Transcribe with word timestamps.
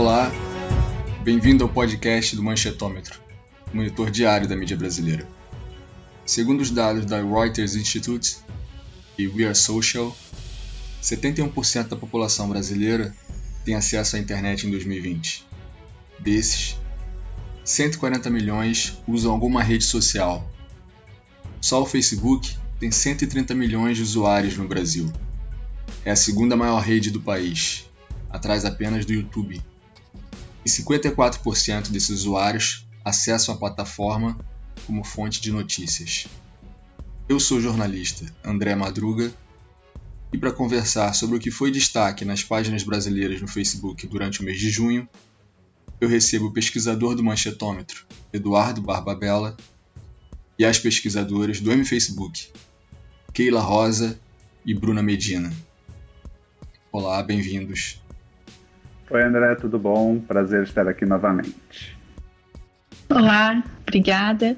Olá, 0.00 0.32
bem-vindo 1.22 1.62
ao 1.62 1.68
podcast 1.68 2.34
do 2.34 2.42
Manchetômetro, 2.42 3.20
monitor 3.70 4.10
diário 4.10 4.48
da 4.48 4.56
mídia 4.56 4.74
brasileira. 4.74 5.28
Segundo 6.24 6.62
os 6.62 6.70
dados 6.70 7.04
da 7.04 7.20
Reuters 7.20 7.74
Institute 7.74 8.38
e 9.18 9.28
We 9.28 9.44
Are 9.44 9.54
Social, 9.54 10.16
71% 11.02 11.88
da 11.88 11.96
população 11.96 12.48
brasileira 12.48 13.14
tem 13.62 13.74
acesso 13.74 14.16
à 14.16 14.18
internet 14.18 14.66
em 14.66 14.70
2020. 14.70 15.46
Desses, 16.18 16.78
140 17.62 18.30
milhões 18.30 18.96
usam 19.06 19.30
alguma 19.30 19.62
rede 19.62 19.84
social. 19.84 20.50
Só 21.60 21.82
o 21.82 21.86
Facebook 21.86 22.56
tem 22.78 22.90
130 22.90 23.54
milhões 23.54 23.98
de 23.98 24.02
usuários 24.02 24.56
no 24.56 24.66
Brasil. 24.66 25.12
É 26.06 26.10
a 26.10 26.16
segunda 26.16 26.56
maior 26.56 26.80
rede 26.80 27.10
do 27.10 27.20
país, 27.20 27.84
atrás 28.30 28.64
apenas 28.64 29.04
do 29.04 29.12
YouTube. 29.12 29.62
E 30.64 30.68
54% 30.68 31.88
desses 31.88 32.10
usuários 32.10 32.86
acessam 33.04 33.54
a 33.54 33.58
plataforma 33.58 34.38
como 34.86 35.04
fonte 35.04 35.40
de 35.40 35.50
notícias. 35.50 36.26
Eu 37.28 37.38
sou 37.38 37.58
o 37.58 37.60
jornalista 37.60 38.26
André 38.44 38.74
Madruga 38.74 39.32
e 40.32 40.38
para 40.38 40.52
conversar 40.52 41.12
sobre 41.14 41.36
o 41.36 41.40
que 41.40 41.50
foi 41.50 41.70
destaque 41.70 42.24
nas 42.24 42.44
páginas 42.44 42.82
brasileiras 42.82 43.40
no 43.40 43.48
Facebook 43.48 44.06
durante 44.06 44.40
o 44.40 44.44
mês 44.44 44.58
de 44.58 44.70
junho, 44.70 45.08
eu 46.00 46.08
recebo 46.08 46.46
o 46.46 46.52
pesquisador 46.52 47.14
do 47.14 47.22
Manchetômetro, 47.22 48.06
Eduardo 48.32 48.80
Barbabella, 48.80 49.56
e 50.58 50.64
as 50.64 50.78
pesquisadoras 50.78 51.60
do 51.60 51.72
M-Facebook, 51.72 52.48
Keila 53.32 53.60
Rosa 53.60 54.18
e 54.64 54.74
Bruna 54.74 55.02
Medina. 55.02 55.52
Olá, 56.92 57.22
bem-vindos. 57.22 58.00
Oi, 59.12 59.24
André, 59.24 59.56
tudo 59.56 59.76
bom? 59.76 60.20
Prazer 60.20 60.62
estar 60.62 60.86
aqui 60.86 61.04
novamente. 61.04 61.98
Olá, 63.08 63.60
obrigada 63.82 64.56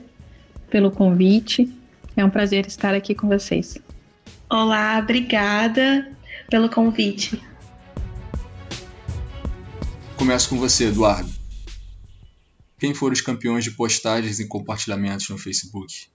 pelo 0.69 0.91
convite. 0.91 1.75
É 2.15 2.23
um 2.23 2.29
prazer 2.29 2.67
estar 2.67 2.95
aqui 2.95 3.15
com 3.15 3.27
vocês. 3.29 3.79
Olá, 4.51 4.99
obrigada 4.99 6.15
pelo 6.51 6.69
convite. 6.69 7.43
Começo 10.19 10.51
com 10.51 10.59
você, 10.59 10.89
Eduardo. 10.89 11.31
Quem 12.79 12.93
foram 12.93 13.15
os 13.15 13.23
campeões 13.23 13.65
de 13.65 13.71
postagens 13.71 14.39
e 14.39 14.47
compartilhamentos 14.47 15.31
no 15.31 15.39
Facebook 15.39 16.09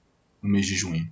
no 0.43 0.49
mês 0.49 0.67
de 0.67 0.75
junho? 0.75 1.11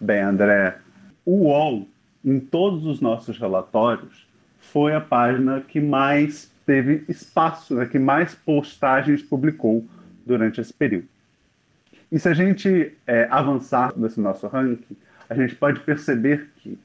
Bem, 0.00 0.22
André, 0.22 0.80
o 1.24 1.44
UOL 1.44 1.86
em 2.24 2.40
todos 2.40 2.84
os 2.84 3.00
nossos 3.00 3.38
relatórios, 3.38 4.25
foi 4.72 4.94
a 4.94 5.00
página 5.00 5.60
que 5.60 5.80
mais 5.80 6.50
teve 6.64 7.04
espaço, 7.08 7.74
né, 7.74 7.86
que 7.86 7.98
mais 7.98 8.34
postagens 8.34 9.22
publicou 9.22 9.84
durante 10.24 10.60
esse 10.60 10.72
período. 10.72 11.08
E 12.10 12.18
se 12.18 12.28
a 12.28 12.34
gente 12.34 12.92
é, 13.06 13.26
avançar 13.30 13.92
nesse 13.96 14.20
nosso 14.20 14.46
ranking, 14.46 14.96
a 15.28 15.34
gente 15.34 15.54
pode 15.54 15.80
perceber 15.80 16.48
que 16.58 16.78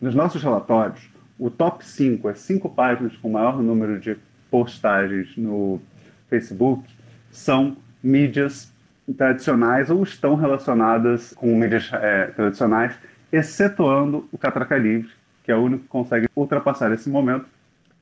nos 0.00 0.14
nossos 0.14 0.42
relatórios, 0.42 1.08
o 1.38 1.50
top 1.50 1.84
5, 1.84 2.28
as 2.28 2.38
cinco 2.40 2.68
páginas 2.68 3.16
com 3.16 3.30
maior 3.30 3.62
número 3.62 3.98
de 3.98 4.16
postagens 4.50 5.36
no 5.36 5.80
Facebook, 6.28 6.88
são 7.30 7.76
mídias 8.02 8.72
tradicionais 9.16 9.90
ou 9.90 10.02
estão 10.02 10.34
relacionadas 10.34 11.32
com 11.34 11.56
mídias 11.56 11.90
é, 11.92 12.26
tradicionais 12.28 12.94
excetuando 13.32 14.28
o 14.30 14.38
Catraca 14.38 14.76
Livre, 14.76 15.10
que 15.44 15.52
é 15.52 15.56
o 15.56 15.62
único 15.62 15.84
que 15.84 15.88
consegue 15.88 16.28
ultrapassar 16.34 16.90
esse 16.92 17.08
momento 17.08 17.46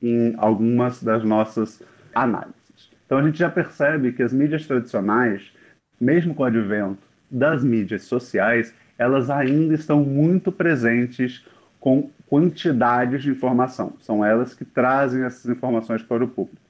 em 0.01 0.33
algumas 0.37 1.03
das 1.03 1.23
nossas 1.23 1.83
análises. 2.15 2.89
Então 3.05 3.17
a 3.17 3.23
gente 3.23 3.37
já 3.37 3.49
percebe 3.49 4.13
que 4.13 4.23
as 4.23 4.33
mídias 4.33 4.65
tradicionais, 4.65 5.51
mesmo 5.99 6.33
com 6.33 6.43
o 6.43 6.45
advento 6.45 7.05
das 7.29 7.63
mídias 7.63 8.03
sociais, 8.03 8.73
elas 8.97 9.29
ainda 9.29 9.75
estão 9.75 10.03
muito 10.03 10.51
presentes 10.51 11.45
com 11.79 12.09
quantidades 12.27 13.23
de 13.23 13.29
informação. 13.29 13.93
São 13.99 14.23
elas 14.23 14.53
que 14.53 14.63
trazem 14.63 15.23
essas 15.23 15.45
informações 15.51 16.01
para 16.01 16.23
o 16.23 16.27
público. 16.27 16.61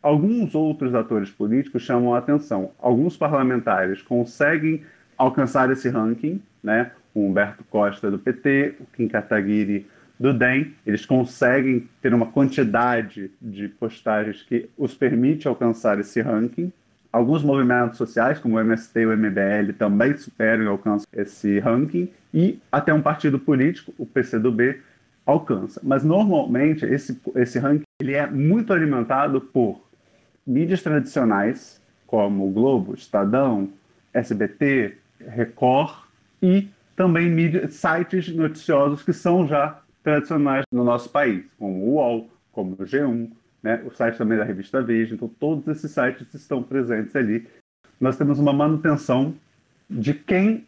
Alguns 0.00 0.54
outros 0.54 0.94
atores 0.94 1.30
políticos 1.30 1.82
chamam 1.82 2.14
a 2.14 2.18
atenção. 2.18 2.70
Alguns 2.78 3.16
parlamentares 3.16 4.02
conseguem 4.02 4.82
alcançar 5.16 5.70
esse 5.70 5.88
ranking, 5.88 6.40
né? 6.62 6.92
o 7.14 7.26
Humberto 7.26 7.64
Costa 7.64 8.10
do 8.10 8.18
PT, 8.18 8.76
o 8.80 8.86
Kim 8.96 9.08
Kataguiri 9.08 9.86
do 10.18 10.32
DEM, 10.32 10.74
eles 10.86 11.04
conseguem 11.04 11.88
ter 12.00 12.14
uma 12.14 12.26
quantidade 12.26 13.30
de 13.40 13.68
postagens 13.68 14.42
que 14.42 14.68
os 14.78 14.94
permite 14.94 15.48
alcançar 15.48 15.98
esse 15.98 16.20
ranking. 16.20 16.72
Alguns 17.12 17.42
movimentos 17.42 17.98
sociais, 17.98 18.38
como 18.38 18.56
o 18.56 18.60
MST 18.60 19.00
e 19.00 19.06
o 19.06 19.16
MBL, 19.16 19.72
também 19.78 20.16
superam 20.16 20.64
e 20.64 20.66
alcançam 20.66 21.06
esse 21.12 21.58
ranking. 21.58 22.08
E 22.32 22.58
até 22.70 22.92
um 22.92 23.02
partido 23.02 23.38
político, 23.38 23.94
o 23.98 24.06
PCdoB, 24.06 24.80
alcança. 25.24 25.80
Mas 25.82 26.04
normalmente 26.04 26.84
esse, 26.84 27.20
esse 27.36 27.58
ranking 27.58 27.84
ele 28.00 28.14
é 28.14 28.26
muito 28.26 28.72
alimentado 28.72 29.40
por 29.40 29.80
mídias 30.46 30.82
tradicionais, 30.82 31.80
como 32.06 32.46
o 32.46 32.50
Globo, 32.50 32.94
Estadão, 32.94 33.70
SBT, 34.12 34.96
Record 35.20 36.04
e 36.42 36.68
também 36.94 37.28
mídia, 37.30 37.68
sites 37.68 38.28
noticiosos 38.34 39.02
que 39.02 39.12
são 39.12 39.46
já 39.46 39.80
tradicionais 40.04 40.64
no 40.70 40.84
nosso 40.84 41.08
país, 41.08 41.44
como 41.58 41.74
o 41.82 41.94
UOL, 41.94 42.30
como 42.52 42.74
o 42.74 42.76
G1, 42.76 43.30
né? 43.62 43.82
o 43.84 43.90
site 43.90 44.18
também 44.18 44.38
da 44.38 44.44
revista 44.44 44.82
Veja. 44.82 45.14
Então, 45.14 45.26
todos 45.26 45.66
esses 45.66 45.90
sites 45.90 46.32
estão 46.34 46.62
presentes 46.62 47.16
ali. 47.16 47.48
Nós 47.98 48.16
temos 48.16 48.38
uma 48.38 48.52
manutenção 48.52 49.34
de 49.88 50.12
quem 50.12 50.66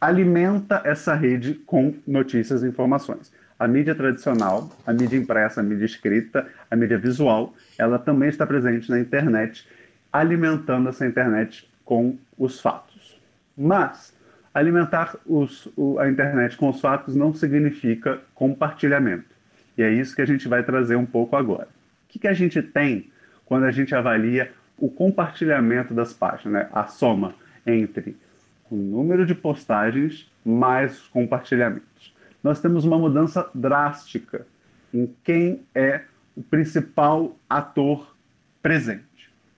alimenta 0.00 0.80
essa 0.84 1.14
rede 1.14 1.54
com 1.66 1.94
notícias 2.06 2.62
e 2.62 2.68
informações. 2.68 3.32
A 3.58 3.66
mídia 3.66 3.94
tradicional, 3.94 4.70
a 4.86 4.92
mídia 4.92 5.16
impressa, 5.16 5.60
a 5.60 5.64
mídia 5.64 5.84
escrita, 5.84 6.46
a 6.70 6.76
mídia 6.76 6.96
visual, 6.96 7.52
ela 7.76 7.98
também 7.98 8.28
está 8.28 8.46
presente 8.46 8.88
na 8.88 9.00
internet, 9.00 9.66
alimentando 10.12 10.88
essa 10.88 11.04
internet 11.04 11.68
com 11.84 12.16
os 12.38 12.60
fatos. 12.60 13.20
Mas 13.56 14.14
alimentar 14.58 15.16
os, 15.24 15.68
o, 15.76 15.98
a 15.98 16.08
internet 16.08 16.56
com 16.56 16.68
os 16.68 16.80
fatos 16.80 17.14
não 17.14 17.32
significa 17.32 18.20
compartilhamento. 18.34 19.36
E 19.76 19.82
é 19.82 19.90
isso 19.90 20.14
que 20.14 20.22
a 20.22 20.26
gente 20.26 20.48
vai 20.48 20.62
trazer 20.62 20.96
um 20.96 21.06
pouco 21.06 21.36
agora. 21.36 21.68
O 22.04 22.08
que, 22.08 22.18
que 22.18 22.28
a 22.28 22.32
gente 22.32 22.60
tem 22.60 23.10
quando 23.46 23.64
a 23.64 23.70
gente 23.70 23.94
avalia 23.94 24.50
o 24.76 24.90
compartilhamento 24.90 25.94
das 25.94 26.12
páginas, 26.12 26.64
né? 26.64 26.68
a 26.72 26.86
soma 26.86 27.34
entre 27.66 28.16
o 28.70 28.76
número 28.76 29.24
de 29.24 29.34
postagens 29.34 30.30
mais 30.44 31.02
os 31.02 31.08
compartilhamentos? 31.08 32.14
Nós 32.42 32.60
temos 32.60 32.84
uma 32.84 32.98
mudança 32.98 33.48
drástica 33.54 34.46
em 34.92 35.14
quem 35.22 35.62
é 35.74 36.02
o 36.36 36.42
principal 36.42 37.36
ator 37.48 38.14
presente. 38.62 39.04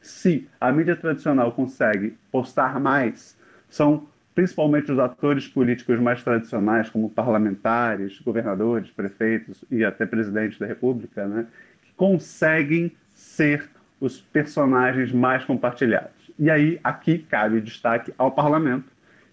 Se 0.01 0.49
a 0.61 0.73
mídia 0.73 0.97
tradicional 0.97 1.53
consegue 1.53 2.17
postar 2.33 2.81
mais, 2.81 3.37
são 3.69 4.07
principalmente 4.41 4.91
os 4.91 4.99
atores 4.99 5.47
políticos 5.47 6.01
mais 6.01 6.25
tradicionais, 6.25 6.89
como 6.89 7.11
parlamentares, 7.11 8.19
governadores, 8.21 8.89
prefeitos 8.89 9.63
e 9.71 9.85
até 9.85 10.07
presidentes 10.07 10.59
da 10.59 10.65
República, 10.65 11.27
né, 11.27 11.47
que 11.83 11.93
conseguem 11.93 12.91
ser 13.15 13.69
os 14.01 14.19
personagens 14.19 15.13
mais 15.13 15.45
compartilhados. 15.45 16.33
E 16.39 16.51
aí, 16.51 16.81
aqui 16.83 17.19
cabe 17.19 17.59
o 17.59 17.61
destaque 17.61 18.15
ao 18.17 18.33
parlamento, 18.33 18.91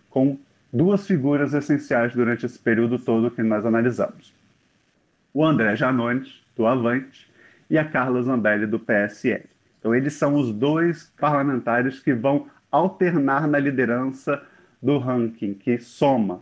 com 0.10 0.38
duas 0.74 1.08
figuras 1.08 1.54
essenciais 1.54 2.14
durante 2.14 2.46
esse 2.46 2.60
período 2.60 3.00
todo 3.00 3.32
que 3.32 3.42
nós 3.42 3.66
analisamos. 3.66 4.34
O 5.34 5.46
André 5.46 5.78
Janones, 5.78 6.44
do 6.54 6.68
Avante, 6.68 7.32
e 7.70 7.78
a 7.78 7.86
Carla 7.86 8.22
Zambelli, 8.24 8.66
do 8.66 8.78
PSL. 8.78 9.46
Então, 9.80 9.96
eles 9.96 10.16
são 10.16 10.36
os 10.36 10.52
dois 10.52 11.14
parlamentares 11.18 11.98
que 12.02 12.14
vão 12.14 12.48
alternar 12.70 13.48
na 13.48 13.58
liderança 13.58 14.44
do 14.88 15.00
ranking 15.00 15.54
que 15.54 15.78
soma 15.80 16.40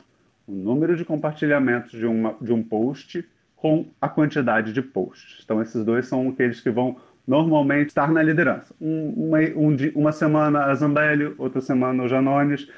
o 0.48 0.52
número 0.52 0.96
de 0.96 1.04
compartilhamentos 1.04 1.90
de, 1.90 2.06
uma, 2.06 2.36
de 2.40 2.54
um 2.54 2.62
post 2.62 3.28
com 3.56 3.88
a 4.00 4.08
quantidade 4.08 4.72
de 4.72 4.84
posts. 4.84 5.42
Então, 5.44 5.60
esses 5.64 5.84
dois 5.84 6.06
são 6.06 6.30
aqueles 6.30 6.62
que 6.62 6.70
vão 6.70 6.96
normalmente 7.28 7.88
estar 7.88 8.12
na 8.12 8.22
liderança. 8.22 8.72
Um, 8.80 9.30
uma, 9.30 9.40
um, 9.40 9.76
uma 9.96 10.12
semana 10.12 10.66
a 10.66 10.76
Zambelli, 10.76 11.34
outra 11.40 11.60
semana 11.60 12.04
o 12.04 12.08
Janones. 12.08 12.70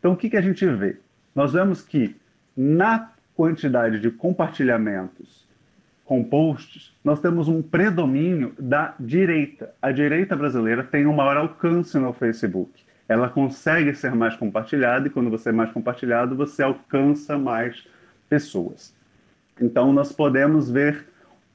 Então, 0.00 0.14
o 0.14 0.16
que, 0.16 0.28
que 0.28 0.36
a 0.36 0.40
gente 0.40 0.66
vê? 0.66 0.96
Nós 1.32 1.52
vemos 1.52 1.80
que 1.80 2.16
na 2.56 3.12
quantidade 3.36 4.00
de 4.00 4.10
compartilhamentos 4.10 5.46
com 6.04 6.24
posts, 6.24 6.92
nós 7.04 7.20
temos 7.20 7.46
um 7.46 7.62
predomínio 7.62 8.52
da 8.58 8.96
direita. 8.98 9.72
A 9.80 9.92
direita 9.92 10.34
brasileira 10.34 10.82
tem 10.82 11.06
um 11.06 11.14
maior 11.14 11.36
alcance 11.36 11.96
no 12.00 12.12
Facebook 12.12 12.82
ela 13.14 13.28
consegue 13.28 13.94
ser 13.94 14.12
mais 14.12 14.34
compartilhada 14.34 15.06
e 15.06 15.10
quando 15.10 15.30
você 15.30 15.50
é 15.50 15.52
mais 15.52 15.70
compartilhado, 15.70 16.34
você 16.34 16.64
alcança 16.64 17.38
mais 17.38 17.86
pessoas. 18.28 18.92
Então, 19.60 19.92
nós 19.92 20.10
podemos 20.10 20.68
ver 20.68 21.06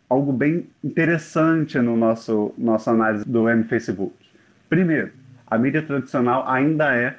algo 0.09 0.31
bem 0.31 0.69
interessante 0.81 1.77
no 1.77 1.97
nosso 1.97 2.53
nossa 2.57 2.91
análise 2.91 3.29
do 3.29 3.49
M 3.49 3.65
Facebook. 3.65 4.15
Primeiro, 4.69 5.11
a 5.45 5.57
mídia 5.57 5.81
tradicional 5.81 6.47
ainda 6.47 6.95
é 6.95 7.17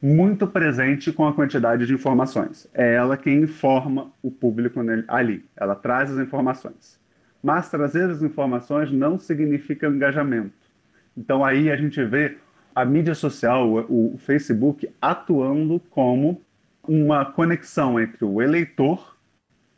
muito 0.00 0.46
presente 0.46 1.12
com 1.12 1.28
a 1.28 1.34
quantidade 1.34 1.86
de 1.86 1.92
informações. 1.92 2.66
É 2.72 2.94
ela 2.94 3.18
quem 3.18 3.42
informa 3.42 4.10
o 4.22 4.30
público 4.30 4.80
ali. 5.08 5.44
Ela 5.54 5.74
traz 5.74 6.10
as 6.10 6.18
informações. 6.18 6.98
Mas 7.42 7.68
trazer 7.68 8.08
as 8.08 8.22
informações 8.22 8.90
não 8.90 9.18
significa 9.18 9.88
engajamento. 9.88 10.54
Então 11.14 11.44
aí 11.44 11.70
a 11.70 11.76
gente 11.76 12.02
vê 12.02 12.38
a 12.74 12.84
mídia 12.84 13.14
social, 13.14 13.86
o, 13.88 14.16
Facebook, 14.18 14.90
atuando 15.00 15.80
como 15.90 16.40
uma 16.86 17.24
conexão 17.24 18.00
entre 18.00 18.24
o 18.24 18.42
eleitor 18.42 19.16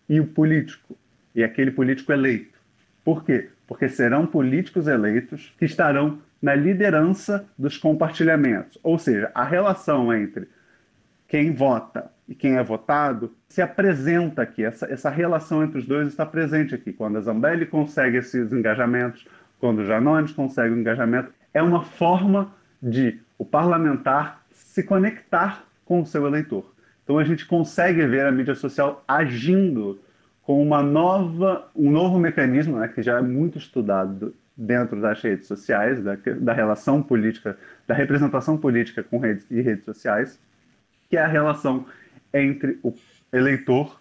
e 0.09 0.19
o 0.19 0.27
político, 0.27 0.97
e 1.35 1.45
aquele 1.45 1.71
político 1.71 2.13
eleito. 2.13 2.59
Por 3.05 3.25
quê? 3.25 3.51
Porque 3.67 3.89
serão 3.89 4.27
políticos 4.27 4.87
eleitos 4.87 5.53
que 5.59 5.65
estarão 5.65 6.19
na 6.41 6.55
liderança 6.55 7.45
dos 7.59 7.77
compartilhamentos. 7.77 8.79
Ou 8.83 8.99
seja, 8.99 9.31
a 9.35 9.45
relação 9.45 10.13
entre 10.13 10.49
quem 11.29 11.53
vota 11.53 12.11
e 12.29 12.35
quem 12.35 12.57
é 12.57 12.63
votado 12.63 13.33
se 13.49 13.61
apresenta 13.63 14.43
aqui. 14.43 14.65
Essa, 14.65 14.87
essa 14.87 15.11
relação 15.11 15.63
entre 15.63 15.79
os 15.79 15.87
dois 15.87 16.09
está 16.09 16.25
presente 16.25 16.75
aqui. 16.75 16.93
Quando 16.93 17.19
a 17.19 17.21
Zambelli 17.21 17.67
consegue 17.67 18.19
esses 18.19 18.53
engajamentos, 18.53 19.27
quando 19.61 19.81
o 19.81 19.85
Janones 19.85 20.33
consegue 20.33 20.75
o 20.75 20.79
engajamento, 20.79 21.31
é 21.53 21.63
uma 21.63 21.83
forma 21.83 22.53
de 22.83 23.19
o 23.39 23.45
parlamentar 23.45 24.45
se 24.53 24.83
conectar 24.83 25.65
com 25.85 26.01
o 26.01 26.07
seu 26.07 26.27
eleitor. 26.27 26.73
Então 27.05 27.19
a 27.19 27.25
gente 27.25 27.47
consegue 27.47 28.05
ver 28.07 28.27
a 28.27 28.33
mídia 28.33 28.55
social 28.55 29.05
agindo 29.07 30.01
com 30.43 30.63
uma 30.63 30.83
nova, 30.83 31.69
um 31.75 31.91
novo 31.91 32.19
mecanismo, 32.19 32.79
né, 32.79 32.89
que 32.89 33.03
já 33.03 33.19
é 33.19 33.23
muito 33.23 33.59
estudado 33.59 34.35
dentro 34.57 35.01
das 35.01 35.21
redes 35.21 35.47
sociais, 35.47 36.03
da, 36.03 36.17
da 36.41 36.53
relação 36.53 37.03
política, 37.03 37.59
da 37.87 37.95
representação 37.95 38.57
política 38.57 39.03
com 39.03 39.19
redes 39.19 39.47
e 39.51 39.61
redes 39.61 39.85
sociais, 39.85 40.39
que 41.11 41.17
é 41.17 41.23
a 41.23 41.27
relação 41.27 41.87
entre 42.33 42.79
o 42.83 42.95
eleitor 43.33 44.01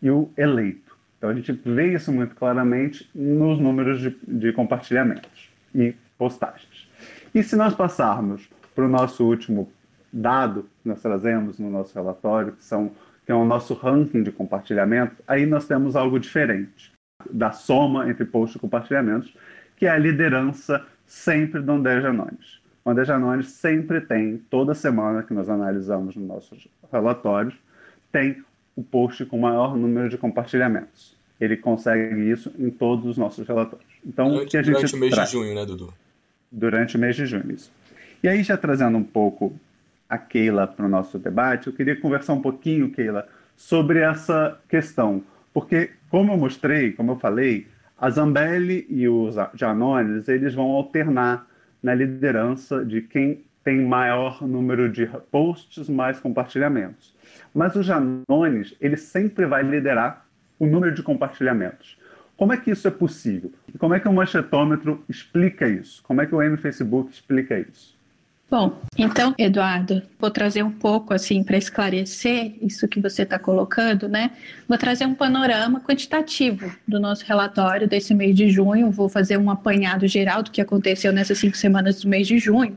e 0.00 0.10
o 0.10 0.30
eleito. 0.36 0.96
Então 1.16 1.30
a 1.30 1.34
gente 1.34 1.52
vê 1.52 1.94
isso 1.94 2.12
muito 2.12 2.34
claramente 2.34 3.08
nos 3.14 3.60
números 3.60 4.00
de, 4.00 4.16
de 4.26 4.52
compartilhamentos 4.52 5.50
e 5.74 5.94
postagens. 6.18 6.90
E 7.34 7.42
se 7.42 7.56
nós 7.56 7.74
passarmos 7.74 8.48
para 8.74 8.84
o 8.84 8.88
nosso 8.88 9.24
último 9.24 9.70
dado 10.12 10.66
que 10.82 10.88
nós 10.88 11.00
trazemos 11.00 11.58
no 11.58 11.70
nosso 11.70 11.94
relatório, 11.94 12.52
que, 12.52 12.64
são, 12.64 12.90
que 13.24 13.32
é 13.32 13.34
o 13.34 13.44
nosso 13.44 13.74
ranking 13.74 14.22
de 14.22 14.30
compartilhamento, 14.30 15.16
aí 15.26 15.46
nós 15.46 15.66
temos 15.66 15.96
algo 15.96 16.18
diferente 16.20 16.92
da 17.30 17.52
soma 17.52 18.10
entre 18.10 18.24
posts 18.24 18.56
e 18.56 18.58
compartilhamentos, 18.58 19.34
que 19.76 19.86
é 19.86 19.90
a 19.90 19.98
liderança 19.98 20.84
sempre 21.06 21.60
do 21.62 21.72
André 21.72 22.00
Janones. 22.00 22.60
O 22.84 22.90
André 22.90 23.04
Janones 23.04 23.48
sempre 23.48 24.00
tem, 24.00 24.38
toda 24.50 24.74
semana 24.74 25.22
que 25.22 25.32
nós 25.32 25.48
analisamos 25.48 26.16
nos 26.16 26.26
nossos 26.26 26.68
relatórios, 26.92 27.54
tem 28.10 28.44
o 28.76 28.82
post 28.82 29.24
com 29.26 29.38
maior 29.38 29.76
número 29.76 30.08
de 30.08 30.18
compartilhamentos. 30.18 31.16
Ele 31.40 31.56
consegue 31.56 32.30
isso 32.30 32.52
em 32.58 32.70
todos 32.70 33.06
os 33.06 33.16
nossos 33.16 33.46
relatórios. 33.46 33.88
Então, 34.04 34.28
durante, 34.28 34.46
o 34.46 34.50
que 34.50 34.56
a 34.56 34.62
gente 34.62 34.74
durante 34.74 34.94
o 34.94 34.98
mês 34.98 35.14
traz? 35.14 35.28
de 35.28 35.36
junho, 35.36 35.54
né, 35.54 35.64
Dudu? 35.64 35.92
Durante 36.52 36.96
o 36.96 37.00
mês 37.00 37.16
de 37.16 37.24
junho, 37.24 37.50
isso. 37.50 37.72
E 38.22 38.28
aí, 38.28 38.42
já 38.42 38.56
trazendo 38.56 38.98
um 38.98 39.02
pouco 39.02 39.58
a 40.08 40.18
Keila 40.18 40.66
para 40.66 40.84
o 40.84 40.88
nosso 40.88 41.18
debate, 41.18 41.68
eu 41.68 41.72
queria 41.72 41.98
conversar 41.98 42.34
um 42.34 42.42
pouquinho, 42.42 42.90
Keila, 42.90 43.26
sobre 43.56 44.00
essa 44.00 44.60
questão. 44.68 45.24
Porque, 45.54 45.90
como 46.10 46.32
eu 46.32 46.36
mostrei, 46.36 46.92
como 46.92 47.12
eu 47.12 47.18
falei, 47.18 47.66
a 47.98 48.10
Zambelli 48.10 48.86
e 48.90 49.08
os 49.08 49.36
Janones, 49.54 50.28
eles 50.28 50.54
vão 50.54 50.70
alternar 50.72 51.46
na 51.82 51.94
liderança 51.94 52.84
de 52.84 53.00
quem 53.00 53.44
tem 53.64 53.80
maior 53.80 54.42
número 54.46 54.90
de 54.90 55.06
posts 55.30 55.88
mais 55.88 56.18
compartilhamentos. 56.20 57.14
Mas 57.54 57.74
o 57.76 57.82
Janones, 57.82 58.74
ele 58.80 58.96
sempre 58.96 59.46
vai 59.46 59.62
liderar 59.62 60.26
o 60.58 60.66
número 60.66 60.94
de 60.94 61.02
compartilhamentos. 61.02 61.96
Como 62.42 62.52
é 62.52 62.56
que 62.56 62.72
isso 62.72 62.88
é 62.88 62.90
possível? 62.90 63.52
E 63.72 63.78
como 63.78 63.94
é 63.94 64.00
que 64.00 64.08
o 64.08 64.12
manchetômetro 64.12 65.04
explica 65.08 65.68
isso? 65.68 66.02
Como 66.02 66.20
é 66.20 66.26
que 66.26 66.34
o 66.34 66.42
M 66.42 66.56
Facebook 66.56 67.12
explica 67.12 67.56
isso? 67.56 67.96
Bom, 68.50 68.80
então, 68.98 69.32
Eduardo, 69.38 70.02
vou 70.18 70.28
trazer 70.28 70.64
um 70.64 70.70
pouco 70.72 71.14
assim 71.14 71.44
para 71.44 71.56
esclarecer 71.56 72.54
isso 72.60 72.88
que 72.88 73.00
você 73.00 73.22
está 73.22 73.38
colocando, 73.38 74.08
né? 74.08 74.32
Vou 74.68 74.76
trazer 74.76 75.06
um 75.06 75.14
panorama 75.14 75.80
quantitativo 75.82 76.68
do 76.86 76.98
nosso 76.98 77.24
relatório 77.24 77.86
desse 77.86 78.12
mês 78.12 78.34
de 78.34 78.50
junho. 78.50 78.90
Vou 78.90 79.08
fazer 79.08 79.36
um 79.36 79.48
apanhado 79.48 80.08
geral 80.08 80.42
do 80.42 80.50
que 80.50 80.60
aconteceu 80.60 81.12
nessas 81.12 81.38
cinco 81.38 81.56
semanas 81.56 82.00
do 82.00 82.08
mês 82.08 82.26
de 82.26 82.40
junho. 82.40 82.76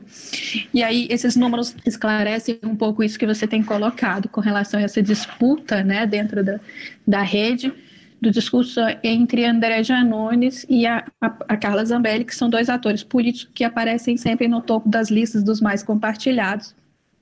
E 0.72 0.80
aí, 0.80 1.08
esses 1.10 1.34
números 1.34 1.74
esclarecem 1.84 2.60
um 2.62 2.76
pouco 2.76 3.02
isso 3.02 3.18
que 3.18 3.26
você 3.26 3.48
tem 3.48 3.64
colocado 3.64 4.28
com 4.28 4.40
relação 4.40 4.78
a 4.78 4.84
essa 4.84 5.02
disputa, 5.02 5.82
né, 5.82 6.06
dentro 6.06 6.44
da, 6.44 6.60
da 7.04 7.22
rede 7.22 7.72
do 8.20 8.30
discurso 8.30 8.80
entre 9.02 9.44
André 9.44 9.82
Janones 9.82 10.64
e 10.68 10.86
a, 10.86 11.04
a, 11.20 11.26
a, 11.48 11.56
Carla 11.56 11.84
Zambelli, 11.84 12.24
que 12.24 12.34
são 12.34 12.48
dois 12.48 12.68
atores 12.68 13.02
políticos 13.02 13.50
que 13.54 13.64
aparecem 13.64 14.16
sempre 14.16 14.48
no 14.48 14.60
topo 14.62 14.88
das 14.88 15.10
listas 15.10 15.42
dos 15.42 15.60
mais 15.60 15.82
compartilhados 15.82 16.74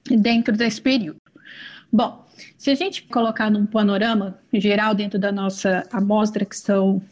dentro 0.08 0.56
desse 0.56 0.80
período. 0.80 1.20
Bom, 1.92 2.24
se 2.56 2.70
a 2.70 2.74
gente 2.74 3.02
colocar 3.04 3.50
num 3.50 3.66
panorama 3.66 4.38
geral 4.52 4.94
dentro 4.94 5.18
da 5.18 5.32
nossa 5.32 5.84
amostra, 5.92 6.44
que 6.44 6.56
são 6.56 7.02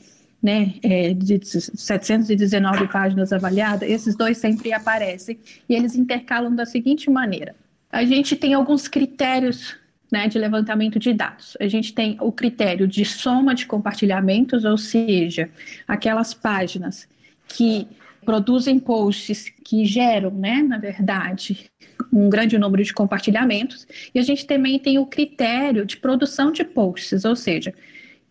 né, 0.42 0.74
é, 0.82 1.14
de 1.14 1.38
719 1.44 2.88
páginas 2.88 3.32
avaliadas, 3.32 3.88
esses 3.88 4.16
dois 4.16 4.38
sempre 4.38 4.72
aparecem 4.72 5.38
e 5.68 5.74
eles 5.74 5.94
intercalam 5.94 6.54
da 6.54 6.66
seguinte 6.66 7.08
maneira. 7.08 7.54
A 7.90 8.04
gente 8.04 8.34
tem 8.34 8.54
alguns 8.54 8.88
critérios 8.88 9.76
né, 10.12 10.28
de 10.28 10.38
levantamento 10.38 10.98
de 10.98 11.14
dados. 11.14 11.56
A 11.58 11.66
gente 11.66 11.94
tem 11.94 12.18
o 12.20 12.30
critério 12.30 12.86
de 12.86 13.02
soma 13.02 13.54
de 13.54 13.64
compartilhamentos, 13.64 14.66
ou 14.66 14.76
seja, 14.76 15.48
aquelas 15.88 16.34
páginas 16.34 17.08
que 17.48 17.88
produzem 18.24 18.78
posts 18.78 19.48
que 19.64 19.86
geram, 19.86 20.30
né, 20.30 20.62
na 20.62 20.76
verdade, 20.76 21.70
um 22.12 22.28
grande 22.28 22.58
número 22.58 22.84
de 22.84 22.92
compartilhamentos. 22.92 23.86
E 24.14 24.18
a 24.18 24.22
gente 24.22 24.46
também 24.46 24.78
tem 24.78 24.98
o 24.98 25.06
critério 25.06 25.86
de 25.86 25.96
produção 25.96 26.52
de 26.52 26.62
posts, 26.62 27.24
ou 27.24 27.34
seja, 27.34 27.72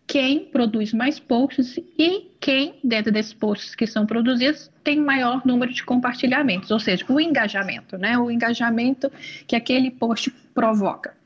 quem 0.06 0.40
produz 0.40 0.92
mais 0.92 1.18
posts 1.18 1.78
e 1.98 2.30
quem, 2.40 2.74
dentro 2.84 3.10
desses 3.10 3.34
posts 3.34 3.74
que 3.74 3.86
são 3.86 4.06
produzidos, 4.06 4.70
tem 4.84 5.00
maior 5.00 5.44
número 5.44 5.72
de 5.72 5.82
compartilhamentos, 5.84 6.70
ou 6.70 6.78
seja, 6.78 7.04
o 7.08 7.20
engajamento, 7.20 7.98
né? 7.98 8.18
O 8.18 8.30
engajamento 8.30 9.10
que 9.46 9.56
aquele 9.56 9.90
post 9.90 10.30
provoca. 10.54 11.21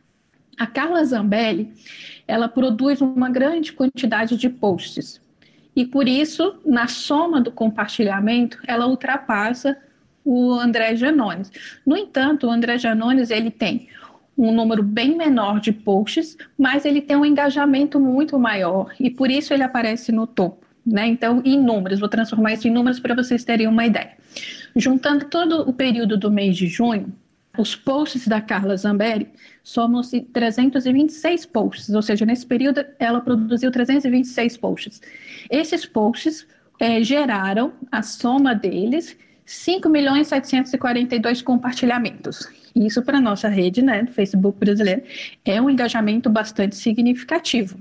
A 0.59 0.67
Carla 0.67 1.05
Zambelli, 1.05 1.73
ela 2.27 2.49
produz 2.49 3.01
uma 3.01 3.29
grande 3.29 3.73
quantidade 3.73 4.37
de 4.37 4.49
posts. 4.49 5.21
E 5.75 5.85
por 5.85 6.09
isso, 6.09 6.57
na 6.65 6.89
soma 6.89 7.41
do 7.41 7.53
compartilhamento, 7.53 8.59
ela 8.67 8.87
ultrapassa 8.87 9.77
o 10.25 10.55
André 10.55 10.97
Janones. 10.97 11.53
No 11.87 11.97
entanto, 11.97 12.47
o 12.47 12.51
André 12.51 12.79
Janones, 12.79 13.31
ele 13.31 13.51
tem 13.51 13.89
um 14.37 14.53
número 14.53 14.83
bem 14.83 15.17
menor 15.17 15.61
de 15.61 15.73
posts, 15.73 16.37
mas 16.59 16.85
ele 16.85 17.01
tem 17.01 17.17
um 17.17 17.25
engajamento 17.25 18.01
muito 18.01 18.39
maior 18.39 18.93
e 18.99 19.09
por 19.09 19.31
isso 19.31 19.55
ele 19.55 19.63
aparece 19.63 20.13
no 20.13 20.27
topo. 20.27 20.67
Né? 20.85 21.07
Então, 21.07 21.43
em 21.45 21.61
números, 21.61 21.99
vou 21.99 22.09
transformar 22.09 22.53
isso 22.53 22.69
em 22.69 22.71
números 22.71 23.01
para 23.01 23.15
vocês 23.15 23.45
terem 23.45 23.67
uma 23.67 23.85
ideia. 23.85 24.13
Juntando 24.75 25.25
todo 25.27 25.69
o 25.69 25.73
período 25.73 26.17
do 26.17 26.31
mês 26.31 26.57
de 26.57 26.67
junho, 26.67 27.13
os 27.59 27.75
posts 27.75 28.27
da 28.27 28.41
Carla 28.41 28.77
Zambelli 28.77 29.29
somam-se 29.63 30.21
326 30.21 31.47
posts, 31.47 31.95
ou 31.95 32.03
seja, 32.03 32.25
nesse 32.25 32.47
período 32.47 32.85
ela 32.99 33.21
produziu 33.21 33.71
326 33.71 34.57
posts. 34.57 35.01
Esses 35.51 35.85
posts 35.85 36.47
é, 36.79 37.03
geraram, 37.03 37.73
a 37.91 38.03
soma 38.03 38.55
deles, 38.55 39.17
5 39.45 39.89
milhões 39.89 40.29
742 40.29 41.41
compartilhamentos. 41.43 42.49
Isso 42.75 43.03
para 43.03 43.19
a 43.19 43.21
nossa 43.21 43.49
rede, 43.49 43.81
né, 43.81 44.03
do 44.03 44.13
Facebook 44.13 44.59
brasileiro, 44.59 45.03
é 45.45 45.61
um 45.63 45.71
engajamento 45.71 46.29
bastante 46.29 46.77
significativo. 46.77 47.79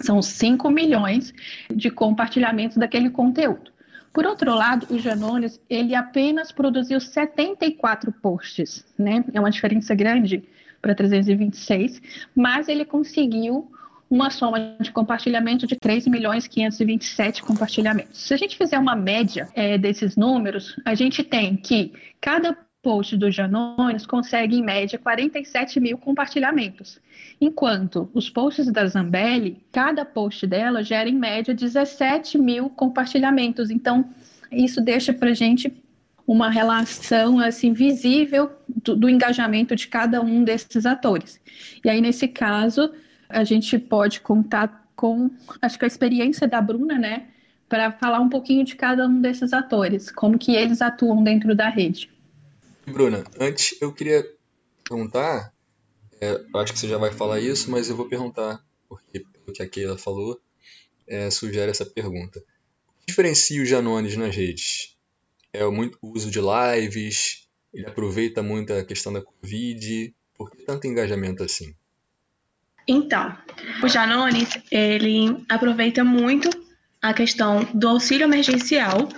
São 0.00 0.20
5 0.20 0.70
milhões 0.70 1.32
de 1.74 1.90
compartilhamentos 1.90 2.76
daquele 2.76 3.08
conteúdo. 3.08 3.75
Por 4.16 4.24
outro 4.24 4.54
lado, 4.54 4.86
o 4.88 4.98
Janones, 4.98 5.60
ele 5.68 5.94
apenas 5.94 6.50
produziu 6.50 6.98
74 6.98 8.10
posts, 8.10 8.82
né? 8.98 9.22
É 9.34 9.38
uma 9.38 9.50
diferença 9.50 9.94
grande 9.94 10.42
para 10.80 10.94
326, 10.94 12.00
mas 12.34 12.66
ele 12.66 12.86
conseguiu 12.86 13.70
uma 14.08 14.30
soma 14.30 14.74
de 14.80 14.90
compartilhamento 14.90 15.66
de 15.66 15.76
3 15.76 16.06
milhões 16.06 16.48
527 16.48 17.42
compartilhamentos. 17.42 18.22
Se 18.22 18.32
a 18.32 18.38
gente 18.38 18.56
fizer 18.56 18.78
uma 18.78 18.96
média 18.96 19.50
é, 19.54 19.76
desses 19.76 20.16
números, 20.16 20.74
a 20.82 20.94
gente 20.94 21.22
tem 21.22 21.54
que 21.54 21.92
cada 22.18 22.56
post 22.82 23.16
do 23.16 23.30
Janones 23.30 24.06
consegue, 24.06 24.56
em 24.56 24.62
média, 24.62 24.98
47 24.98 25.80
mil 25.80 25.98
compartilhamentos, 25.98 27.00
enquanto 27.40 28.08
os 28.14 28.30
posts 28.30 28.70
da 28.70 28.86
Zambelli, 28.86 29.64
cada 29.72 30.04
post 30.04 30.46
dela 30.46 30.82
gera, 30.82 31.08
em 31.08 31.14
média, 31.14 31.52
17 31.54 32.38
mil 32.38 32.70
compartilhamentos. 32.70 33.70
Então, 33.70 34.08
isso 34.52 34.80
deixa 34.80 35.12
para 35.12 35.34
gente 35.34 35.72
uma 36.26 36.50
relação 36.50 37.38
assim 37.38 37.72
visível 37.72 38.50
do, 38.68 38.96
do, 38.96 39.08
engajamento 39.08 39.76
de 39.76 39.86
cada 39.86 40.20
um 40.20 40.42
desses 40.42 40.84
atores. 40.84 41.40
E 41.84 41.88
aí 41.88 42.00
nesse 42.00 42.26
caso 42.26 42.92
a 43.28 43.44
gente 43.44 43.78
pode 43.78 44.20
contar 44.20 44.88
com 44.96 45.30
acho 45.62 45.78
que 45.78 45.84
a 45.84 45.88
experiência 45.88 46.48
da 46.48 46.60
Bruna, 46.60 46.98
né, 46.98 47.26
para 47.68 47.92
falar 47.92 48.20
um 48.20 48.28
pouquinho 48.28 48.64
de 48.64 48.74
cada 48.74 49.06
um 49.06 49.20
desses 49.20 49.52
atores, 49.52 50.10
como 50.10 50.38
que 50.38 50.54
eles 50.54 50.82
atuam 50.82 51.22
dentro 51.22 51.54
da 51.54 51.68
rede. 51.68 52.10
Bruna, 52.86 53.24
antes 53.38 53.80
eu 53.80 53.92
queria 53.92 54.24
perguntar, 54.88 55.52
é, 56.20 56.40
acho 56.56 56.72
que 56.72 56.78
você 56.78 56.88
já 56.88 56.98
vai 56.98 57.12
falar 57.12 57.40
isso, 57.40 57.70
mas 57.70 57.88
eu 57.88 57.96
vou 57.96 58.08
perguntar 58.08 58.64
porque 58.88 59.24
o 59.46 59.52
que 59.52 59.62
a 59.62 59.68
Keila 59.68 59.98
falou 59.98 60.40
é, 61.06 61.30
sugere 61.30 61.70
essa 61.70 61.84
pergunta. 61.84 62.38
O 62.38 63.00
que 63.00 63.06
diferencia 63.08 63.62
o 63.62 63.66
Janones 63.66 64.16
nas 64.16 64.34
redes? 64.34 64.96
é 65.56 65.64
o 65.64 65.72
muito 65.72 65.98
uso 66.02 66.30
de 66.30 66.38
lives, 66.38 67.48
ele 67.72 67.86
aproveita 67.86 68.42
muito 68.42 68.72
a 68.72 68.84
questão 68.84 69.12
da 69.12 69.22
Covid. 69.22 70.14
Por 70.36 70.50
que 70.50 70.62
tanto 70.64 70.86
engajamento 70.86 71.42
assim? 71.42 71.74
Então, 72.86 73.36
o 73.82 73.88
Janones, 73.88 74.58
ele 74.70 75.44
aproveita 75.48 76.04
muito 76.04 76.48
a 77.00 77.12
questão 77.14 77.64
do 77.74 77.88
auxílio 77.88 78.24
emergencial, 78.24 79.08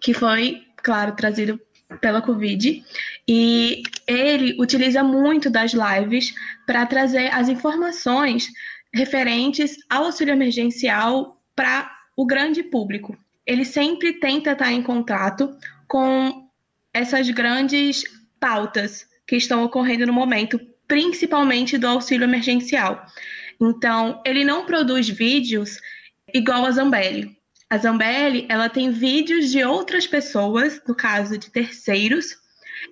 que 0.00 0.14
foi, 0.14 0.62
claro, 0.76 1.14
trazido 1.16 1.60
pela 2.00 2.20
Covid, 2.20 2.84
e 3.28 3.82
ele 4.06 4.56
utiliza 4.60 5.02
muito 5.02 5.48
das 5.48 5.72
lives 5.72 6.34
para 6.66 6.84
trazer 6.86 7.32
as 7.32 7.48
informações 7.48 8.48
referentes 8.92 9.76
ao 9.88 10.04
auxílio 10.04 10.32
emergencial 10.32 11.40
para 11.54 11.90
o 12.16 12.26
grande 12.26 12.62
público 12.62 13.16
ele 13.46 13.64
sempre 13.64 14.14
tenta 14.14 14.52
estar 14.52 14.72
em 14.72 14.82
contato 14.82 15.56
com 15.86 16.50
essas 16.92 17.30
grandes 17.30 18.02
pautas 18.40 19.06
que 19.26 19.36
estão 19.36 19.64
ocorrendo 19.64 20.06
no 20.06 20.12
momento, 20.12 20.60
principalmente 20.88 21.78
do 21.78 21.86
auxílio 21.86 22.24
emergencial. 22.24 23.06
Então, 23.60 24.20
ele 24.26 24.44
não 24.44 24.66
produz 24.66 25.08
vídeos 25.08 25.78
igual 26.34 26.66
a 26.66 26.70
Zambelli. 26.72 27.36
A 27.68 27.78
Zambelli, 27.78 28.46
ela 28.48 28.68
tem 28.68 28.92
vídeos 28.92 29.50
de 29.50 29.64
outras 29.64 30.06
pessoas, 30.06 30.80
no 30.86 30.94
caso 30.94 31.36
de 31.36 31.50
terceiros, 31.50 32.36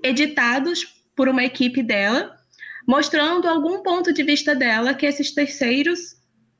editados 0.02 0.84
por 1.14 1.28
uma 1.28 1.44
equipe 1.44 1.80
dela, 1.80 2.36
mostrando 2.86 3.48
algum 3.48 3.82
ponto 3.82 4.12
de 4.12 4.24
vista 4.24 4.54
dela 4.54 4.92
que 4.92 5.06
esses 5.06 5.32
terceiros 5.32 6.16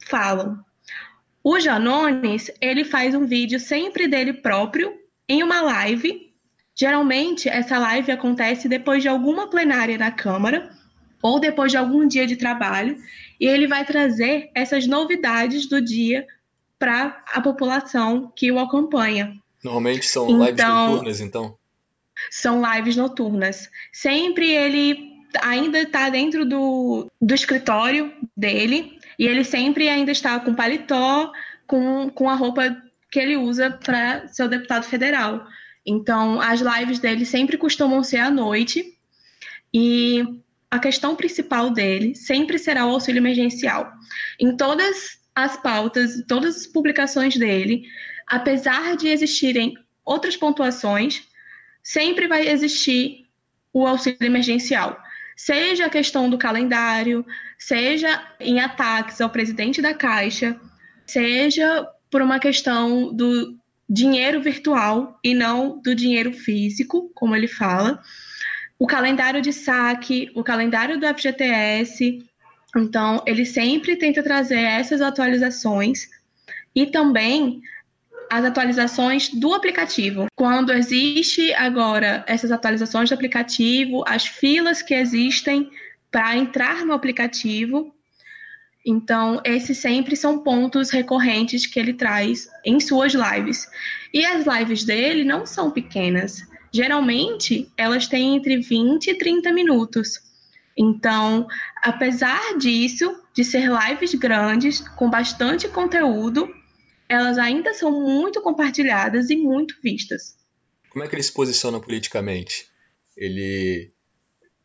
falam. 0.07 0.65
O 1.43 1.59
Janones, 1.59 2.51
ele 2.61 2.85
faz 2.85 3.17
um 3.17 3.27
vídeo 3.27 3.59
sempre 3.59 4.07
dele 4.07 4.33
próprio 4.33 4.95
em 5.29 5.43
uma 5.43 5.61
live. 5.61 6.33
Geralmente, 6.73 7.49
essa 7.49 7.79
live 7.79 8.13
acontece 8.13 8.69
depois 8.69 9.03
de 9.03 9.09
alguma 9.09 9.51
plenária 9.51 9.99
na 9.99 10.13
Câmara 10.13 10.71
ou 11.21 11.41
depois 11.41 11.73
de 11.73 11.79
algum 11.79 12.07
dia 12.07 12.27
de 12.27 12.37
trabalho, 12.37 12.99
e 13.41 13.47
ele 13.47 13.67
vai 13.67 13.83
trazer 13.83 14.51
essas 14.55 14.87
novidades 14.87 15.67
do 15.67 15.81
dia 15.81 16.27
para 16.85 17.25
a 17.33 17.41
população 17.41 18.31
que 18.37 18.53
o 18.53 18.59
acompanha. 18.59 19.35
Normalmente 19.65 20.05
são 20.05 20.29
então, 20.29 20.45
lives 20.45 20.65
noturnas, 20.67 21.21
então? 21.23 21.57
São 22.31 22.75
lives 22.75 22.95
noturnas. 22.95 23.71
Sempre 23.91 24.51
ele 24.51 25.15
ainda 25.41 25.81
está 25.81 26.11
dentro 26.11 26.45
do, 26.45 27.11
do 27.19 27.35
escritório 27.35 28.13
dele, 28.37 28.99
e 29.19 29.27
ele 29.27 29.45
sempre 29.45 29.89
ainda 29.89 30.13
está 30.13 30.39
com 30.39 30.55
paletó, 30.55 31.33
com, 31.67 32.11
com 32.11 32.29
a 32.29 32.35
roupa 32.35 32.77
que 33.11 33.19
ele 33.19 33.39
usa 33.39 33.71
para 33.71 34.29
ser 34.29 34.43
o 34.43 34.49
deputado 34.49 34.85
federal. 34.85 35.47
Então, 35.87 36.39
as 36.39 36.61
lives 36.61 36.99
dele 36.99 37.25
sempre 37.25 37.57
costumam 37.57 38.05
ser 38.05 38.19
à 38.19 38.31
noite. 38.31 38.93
E 39.73 40.23
a 40.71 40.79
questão 40.79 41.17
principal 41.17 41.71
dele 41.71 42.15
sempre 42.15 42.59
será 42.59 42.85
o 42.85 42.91
auxílio 42.91 43.21
emergencial. 43.21 43.91
Em 44.39 44.55
todas 44.55 45.24
as 45.35 45.57
pautas, 45.57 46.23
todas 46.29 46.57
as 46.57 46.67
publicações 46.67 47.37
dele, 47.37 47.85
apesar 48.27 48.97
de 48.97 49.09
existirem 49.09 49.75
outras 50.05 50.37
pontuações, 50.37 51.23
sempre 51.83 52.29
vai 52.29 52.49
existir 52.49 53.27
o 53.73 53.87
auxílio 53.87 54.19
emergencial 54.23 55.03
seja 55.37 55.87
a 55.87 55.91
questão 55.91 56.31
do 56.31 56.39
calendário, 56.39 57.25
seja 57.59 58.23
em 58.41 58.61
ataques 58.61 59.21
ao 59.21 59.31
presidente 59.31 59.83
da 59.83 59.95
Caixa, 59.95 60.59
seja 61.07 61.87
por 62.11 62.23
uma 62.23 62.39
questão 62.39 63.15
do 63.15 63.59
dinheiro 63.89 64.41
virtual 64.41 65.19
e 65.23 65.35
não 65.35 65.81
do 65.83 65.95
dinheiro 65.95 66.33
físico, 66.33 67.11
como 67.15 67.35
ele 67.35 67.49
fala, 67.49 68.01
o 68.79 68.87
calendário 68.87 69.43
de 69.43 69.53
saque, 69.53 70.31
o 70.35 70.43
calendário 70.43 70.99
do 70.99 71.07
FGTS. 71.07 72.25
Então, 72.77 73.23
ele 73.27 73.45
sempre 73.45 73.97
tenta 73.97 74.23
trazer 74.23 74.59
essas 74.59 75.01
atualizações 75.01 76.09
e 76.75 76.87
também 76.87 77.63
as 78.31 78.45
atualizações 78.45 79.29
do 79.29 79.55
aplicativo. 79.55 80.27
Quando 80.35 80.73
existe 80.73 81.53
agora 81.55 82.25
essas 82.27 82.51
atualizações 82.51 83.09
do 83.09 83.15
aplicativo, 83.15 84.03
as 84.07 84.27
filas 84.27 84.83
que 84.83 84.95
existem 84.95 85.71
para 86.11 86.37
entrar 86.37 86.85
no 86.85 86.93
aplicativo. 86.93 87.95
Então, 88.87 89.41
esses 89.45 89.79
sempre 89.79 90.17
são 90.17 90.41
pontos 90.41 90.91
recorrentes 90.91 91.67
que 91.67 91.79
ele 91.79 91.95
traz 91.95 92.49
em 92.65 92.79
suas 92.81 93.15
lives. 93.15 93.69
E 94.13 94.25
as 94.25 94.45
lives 94.47 94.85
dele 94.85 95.25
não 95.25 95.47
são 95.47 95.71
pequenas. 95.71 96.43
Geralmente, 96.73 97.69
elas 97.77 98.07
têm 98.07 98.37
entre 98.37 98.59
20 98.59 99.09
e 99.09 99.15
30 99.19 99.53
minutos. 99.53 100.21
Então, 100.77 101.47
apesar 101.83 102.59
disso, 102.59 103.23
de 103.33 103.45
ser 103.45 103.71
lives 103.71 104.15
grandes, 104.15 104.81
com 104.81 105.09
bastante 105.09 105.69
conteúdo, 105.69 106.53
elas 107.09 107.39
ainda 107.39 107.73
são 107.75 107.93
muito 107.93 108.43
compartilhadas 108.43 109.31
e 109.31 109.37
muito 109.37 109.77
vistas. 109.83 110.37
Como 110.91 111.05
é 111.05 111.09
que 111.09 111.15
ele 111.15 111.23
se 111.23 111.33
posiciona 111.33 111.81
politicamente? 111.81 112.69
Ele 113.17 113.93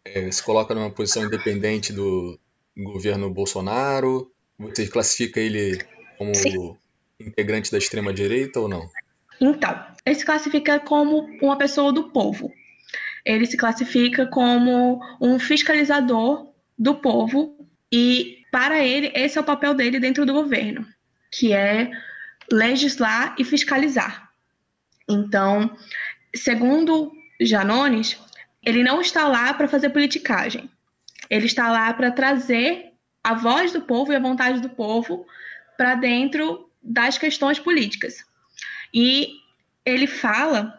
é, 0.04 0.32
se 0.32 0.44
coloca 0.44 0.74
numa 0.74 0.92
posição 0.92 1.24
independente 1.24 1.94
do 1.94 2.40
governo 2.76 3.30
Bolsonaro? 3.32 4.32
Você 4.58 4.88
classifica 4.88 5.40
ele 5.40 5.78
como 6.18 6.34
Sim. 6.36 6.78
integrante 7.20 7.72
da 7.72 7.78
extrema 7.78 8.14
direita 8.14 8.60
ou 8.60 8.68
não? 8.68 8.90
Então, 9.40 9.86
ele 10.06 10.16
se 10.16 10.26
classifica 10.26 10.80
como 10.80 11.28
uma 11.42 11.58
pessoa 11.58 11.94
do 11.94 12.10
povo. 12.12 12.52
Ele 13.30 13.46
se 13.46 13.56
classifica 13.56 14.26
como 14.26 15.00
um 15.22 15.38
fiscalizador 15.38 16.52
do 16.76 16.96
povo 16.96 17.56
e 17.92 18.44
para 18.52 18.84
ele 18.84 19.12
esse 19.14 19.38
é 19.38 19.42
o 19.42 19.44
papel 19.44 19.76
dele 19.76 20.00
dentro 20.00 20.26
do 20.26 20.34
governo, 20.34 20.84
que 21.32 21.54
é 21.54 21.92
legislar 22.52 23.36
e 23.38 23.44
fiscalizar. 23.44 24.32
Então, 25.08 25.78
segundo 26.36 27.12
Janones, 27.40 28.20
ele 28.64 28.82
não 28.82 29.00
está 29.00 29.28
lá 29.28 29.54
para 29.54 29.68
fazer 29.68 29.92
politicagem. 29.92 30.68
Ele 31.30 31.46
está 31.46 31.72
lá 31.72 31.94
para 31.94 32.10
trazer 32.10 32.94
a 33.24 33.36
voz 33.36 33.72
do 33.72 33.82
povo 33.82 34.12
e 34.12 34.16
a 34.16 34.20
vontade 34.20 34.60
do 34.60 34.70
povo 34.70 35.24
para 35.78 35.94
dentro 35.94 36.68
das 36.82 37.20
questões 37.20 37.60
políticas. 37.60 38.26
E 38.92 39.34
ele 39.86 40.08
fala 40.08 40.74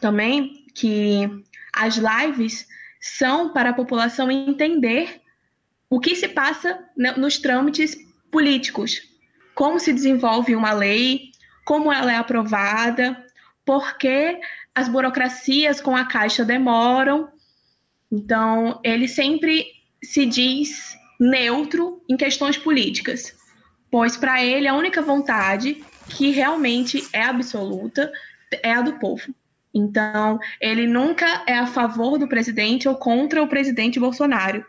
também 0.00 0.66
que 0.74 1.30
as 1.74 1.96
lives 1.96 2.66
são 3.00 3.52
para 3.52 3.70
a 3.70 3.74
população 3.74 4.30
entender 4.30 5.20
o 5.90 6.00
que 6.00 6.16
se 6.16 6.28
passa 6.28 6.78
nos 7.16 7.38
trâmites 7.38 7.96
políticos, 8.30 9.00
como 9.54 9.78
se 9.78 9.92
desenvolve 9.92 10.56
uma 10.56 10.72
lei, 10.72 11.30
como 11.64 11.92
ela 11.92 12.12
é 12.12 12.16
aprovada, 12.16 13.24
por 13.64 13.96
que 13.96 14.40
as 14.74 14.88
burocracias 14.88 15.80
com 15.80 15.96
a 15.96 16.04
Caixa 16.04 16.44
demoram. 16.44 17.28
Então, 18.10 18.80
ele 18.82 19.06
sempre 19.06 19.66
se 20.02 20.26
diz 20.26 20.96
neutro 21.18 22.02
em 22.08 22.16
questões 22.16 22.56
políticas, 22.56 23.34
pois 23.90 24.16
para 24.16 24.42
ele 24.42 24.66
a 24.66 24.74
única 24.74 25.00
vontade 25.00 25.84
que 26.08 26.30
realmente 26.30 27.06
é 27.12 27.22
absoluta 27.22 28.12
é 28.62 28.72
a 28.72 28.82
do 28.82 28.98
povo. 28.98 29.34
Então, 29.74 30.38
ele 30.60 30.86
nunca 30.86 31.42
é 31.46 31.58
a 31.58 31.66
favor 31.66 32.16
do 32.16 32.28
presidente 32.28 32.88
ou 32.88 32.94
contra 32.94 33.42
o 33.42 33.48
presidente 33.48 33.98
Bolsonaro. 33.98 34.64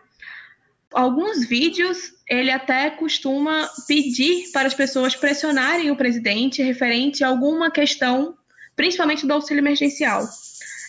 Alguns 0.91 1.45
vídeos 1.45 2.13
ele 2.27 2.49
até 2.49 2.89
costuma 2.89 3.69
pedir 3.87 4.51
para 4.51 4.67
as 4.67 4.73
pessoas 4.73 5.15
pressionarem 5.15 5.91
o 5.91 5.95
presidente 5.95 6.63
referente 6.63 7.23
a 7.23 7.27
alguma 7.27 7.69
questão, 7.69 8.35
principalmente 8.75 9.27
do 9.27 9.33
auxílio 9.33 9.61
emergencial. 9.61 10.27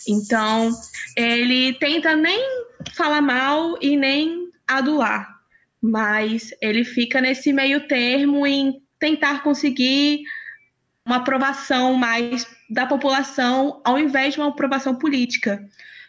Então, 0.09 0.71
ele 1.17 1.75
tenta 1.75 2.15
nem 2.15 2.41
falar 2.95 3.21
mal 3.21 3.77
e 3.83 3.97
nem 3.97 4.49
adular, 4.67 5.41
mas 5.83 6.55
ele 6.63 6.85
fica 6.85 7.21
nesse 7.21 7.53
meio 7.53 7.87
termo 7.87 8.47
em 8.47 8.81
tentar 8.99 9.43
conseguir 9.43 10.23
uma 11.05 11.17
aprovação 11.17 11.95
mais 11.95 12.47
da 12.69 12.87
população 12.87 13.81
ao 13.85 13.99
invés 13.99 14.35
de 14.35 14.41
uma 14.41 14.49
aprovação 14.49 14.95
política. 14.95 15.65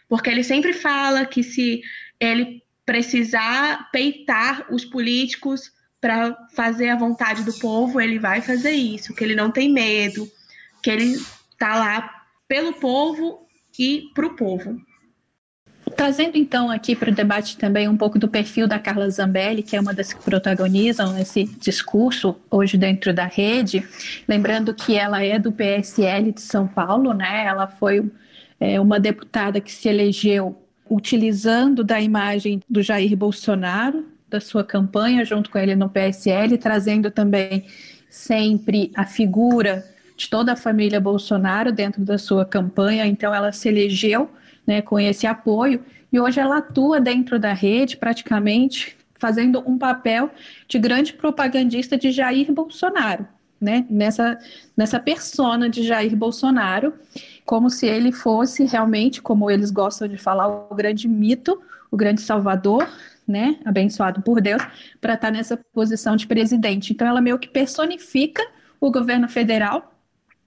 Porque 0.08 0.30
ele 0.30 0.42
sempre 0.42 0.72
fala 0.72 1.26
que 1.26 1.42
se 1.42 1.82
ele 2.18 2.62
precisar 2.84 3.90
peitar 3.90 4.66
os 4.72 4.84
políticos 4.84 5.70
para 6.00 6.34
fazer 6.54 6.88
a 6.88 6.96
vontade 6.96 7.42
do 7.44 7.52
povo, 7.58 8.00
ele 8.00 8.18
vai 8.18 8.40
fazer 8.40 8.70
isso, 8.70 9.14
que 9.14 9.22
ele 9.22 9.34
não 9.34 9.50
tem 9.50 9.70
medo, 9.70 10.26
que 10.82 10.90
ele 10.90 11.12
está 11.52 11.76
lá 11.76 12.24
pelo 12.46 12.72
povo 12.72 13.46
e 13.78 14.04
para 14.14 14.26
o 14.26 14.36
povo. 14.36 14.80
Trazendo 15.98 16.38
então 16.38 16.70
aqui 16.70 16.94
para 16.94 17.10
o 17.10 17.12
debate 17.12 17.58
também 17.58 17.88
um 17.88 17.96
pouco 17.96 18.20
do 18.20 18.28
perfil 18.28 18.68
da 18.68 18.78
Carla 18.78 19.10
Zambelli, 19.10 19.64
que 19.64 19.74
é 19.74 19.80
uma 19.80 19.92
das 19.92 20.12
que 20.12 20.22
protagonizam 20.22 21.18
esse 21.18 21.42
discurso 21.42 22.36
hoje 22.48 22.78
dentro 22.78 23.12
da 23.12 23.24
rede, 23.24 23.84
lembrando 24.28 24.72
que 24.72 24.94
ela 24.94 25.24
é 25.24 25.40
do 25.40 25.50
PSL 25.50 26.30
de 26.30 26.40
São 26.40 26.68
Paulo, 26.68 27.12
né? 27.12 27.44
Ela 27.44 27.66
foi 27.66 28.08
é, 28.60 28.78
uma 28.78 29.00
deputada 29.00 29.60
que 29.60 29.72
se 29.72 29.88
elegeu 29.88 30.56
utilizando 30.88 31.82
da 31.82 32.00
imagem 32.00 32.62
do 32.70 32.80
Jair 32.80 33.16
Bolsonaro, 33.16 34.06
da 34.30 34.40
sua 34.40 34.62
campanha 34.62 35.24
junto 35.24 35.50
com 35.50 35.58
ele 35.58 35.74
no 35.74 35.88
PSL, 35.88 36.56
trazendo 36.58 37.10
também 37.10 37.66
sempre 38.08 38.92
a 38.94 39.04
figura 39.04 39.84
de 40.16 40.30
toda 40.30 40.52
a 40.52 40.56
família 40.56 41.00
Bolsonaro 41.00 41.72
dentro 41.72 42.04
da 42.04 42.18
sua 42.18 42.44
campanha. 42.44 43.04
Então 43.04 43.34
ela 43.34 43.50
se 43.50 43.68
elegeu 43.68 44.30
né, 44.68 44.82
com 44.82 45.00
esse 45.00 45.26
apoio, 45.26 45.82
e 46.12 46.20
hoje 46.20 46.38
ela 46.38 46.58
atua 46.58 47.00
dentro 47.00 47.38
da 47.38 47.54
rede, 47.54 47.96
praticamente 47.96 48.98
fazendo 49.14 49.64
um 49.66 49.78
papel 49.78 50.30
de 50.68 50.78
grande 50.78 51.14
propagandista 51.14 51.96
de 51.96 52.12
Jair 52.12 52.52
Bolsonaro, 52.52 53.26
né, 53.58 53.86
nessa, 53.88 54.38
nessa 54.76 55.00
persona 55.00 55.70
de 55.70 55.82
Jair 55.82 56.14
Bolsonaro, 56.14 56.92
como 57.46 57.70
se 57.70 57.86
ele 57.86 58.12
fosse 58.12 58.66
realmente, 58.66 59.22
como 59.22 59.50
eles 59.50 59.70
gostam 59.70 60.06
de 60.06 60.18
falar, 60.18 60.46
o 60.48 60.74
grande 60.74 61.08
mito, 61.08 61.58
o 61.90 61.96
grande 61.96 62.20
salvador, 62.20 62.86
né, 63.26 63.58
abençoado 63.64 64.20
por 64.20 64.38
Deus, 64.38 64.62
para 65.00 65.14
estar 65.14 65.28
tá 65.28 65.30
nessa 65.30 65.56
posição 65.72 66.14
de 66.14 66.26
presidente. 66.26 66.92
Então 66.92 67.08
ela 67.08 67.22
meio 67.22 67.38
que 67.38 67.48
personifica 67.48 68.46
o 68.78 68.90
governo 68.90 69.30
federal 69.30 69.97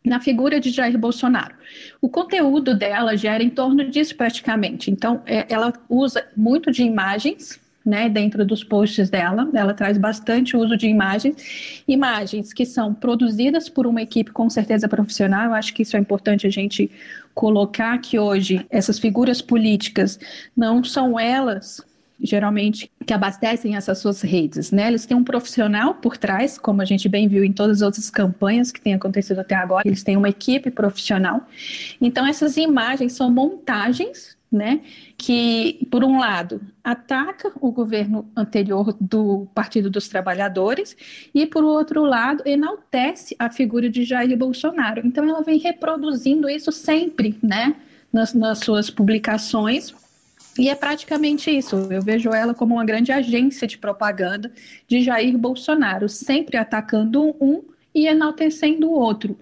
na 0.03 0.19
figura 0.19 0.59
de 0.59 0.71
Jair 0.71 0.97
Bolsonaro. 0.97 1.55
O 2.01 2.09
conteúdo 2.09 2.75
dela 2.75 3.15
gera 3.15 3.43
em 3.43 3.49
torno 3.49 3.89
disso 3.89 4.15
praticamente. 4.15 4.89
Então, 4.89 5.21
é, 5.25 5.45
ela 5.47 5.71
usa 5.87 6.25
muito 6.35 6.71
de 6.71 6.83
imagens, 6.83 7.59
né, 7.85 8.09
dentro 8.09 8.45
dos 8.45 8.63
posts 8.63 9.09
dela. 9.09 9.49
Ela 9.53 9.73
traz 9.73 9.97
bastante 9.97 10.55
uso 10.55 10.77
de 10.77 10.87
imagens, 10.87 11.83
imagens 11.87 12.53
que 12.53 12.65
são 12.65 12.93
produzidas 12.93 13.69
por 13.69 13.87
uma 13.87 14.01
equipe 14.01 14.31
com 14.31 14.49
certeza 14.49 14.87
profissional. 14.87 15.45
Eu 15.45 15.53
acho 15.53 15.73
que 15.73 15.83
isso 15.83 15.95
é 15.95 15.99
importante 15.99 16.45
a 16.45 16.49
gente 16.49 16.91
colocar 17.33 17.97
que 17.99 18.19
hoje 18.19 18.65
essas 18.69 18.99
figuras 18.99 19.41
políticas 19.41 20.19
não 20.55 20.83
são 20.83 21.19
elas 21.19 21.81
geralmente 22.21 22.91
que 23.05 23.13
abastecem 23.13 23.75
essas 23.75 23.97
suas 23.97 24.21
redes, 24.21 24.71
né? 24.71 24.87
Eles 24.87 25.05
têm 25.05 25.17
um 25.17 25.23
profissional 25.23 25.95
por 25.95 26.17
trás, 26.17 26.57
como 26.57 26.81
a 26.81 26.85
gente 26.85 27.09
bem 27.09 27.27
viu 27.27 27.43
em 27.43 27.51
todas 27.51 27.77
as 27.77 27.81
outras 27.81 28.09
campanhas 28.09 28.71
que 28.71 28.79
têm 28.79 28.93
acontecido 28.93 29.39
até 29.39 29.55
agora, 29.55 29.87
eles 29.87 30.03
têm 30.03 30.17
uma 30.17 30.29
equipe 30.29 30.69
profissional. 30.69 31.47
Então 31.99 32.25
essas 32.25 32.57
imagens 32.57 33.13
são 33.13 33.31
montagens, 33.31 34.37
né, 34.51 34.81
que 35.17 35.87
por 35.89 36.03
um 36.03 36.19
lado 36.19 36.61
ataca 36.83 37.53
o 37.61 37.71
governo 37.71 38.29
anterior 38.35 38.93
do 38.99 39.47
Partido 39.55 39.89
dos 39.89 40.09
Trabalhadores 40.09 40.95
e 41.33 41.45
por 41.47 41.63
outro 41.63 42.03
lado 42.03 42.43
enaltece 42.45 43.33
a 43.39 43.49
figura 43.49 43.89
de 43.89 44.03
Jair 44.03 44.37
Bolsonaro. 44.37 45.07
Então 45.07 45.23
ela 45.23 45.41
vem 45.41 45.57
reproduzindo 45.57 46.49
isso 46.49 46.71
sempre, 46.71 47.39
né, 47.41 47.75
nas, 48.11 48.33
nas 48.33 48.59
suas 48.59 48.89
publicações 48.89 49.95
e 50.57 50.69
é 50.69 50.75
praticamente 50.75 51.49
isso. 51.49 51.75
Eu 51.89 52.01
vejo 52.01 52.29
ela 52.29 52.53
como 52.53 52.75
uma 52.75 52.85
grande 52.85 53.11
agência 53.11 53.67
de 53.67 53.77
propaganda 53.77 54.51
de 54.87 55.01
Jair 55.01 55.37
Bolsonaro, 55.37 56.09
sempre 56.09 56.57
atacando 56.57 57.35
um 57.39 57.63
e 57.93 58.07
enaltecendo 58.07 58.87
o 58.87 58.93
outro. 58.93 59.37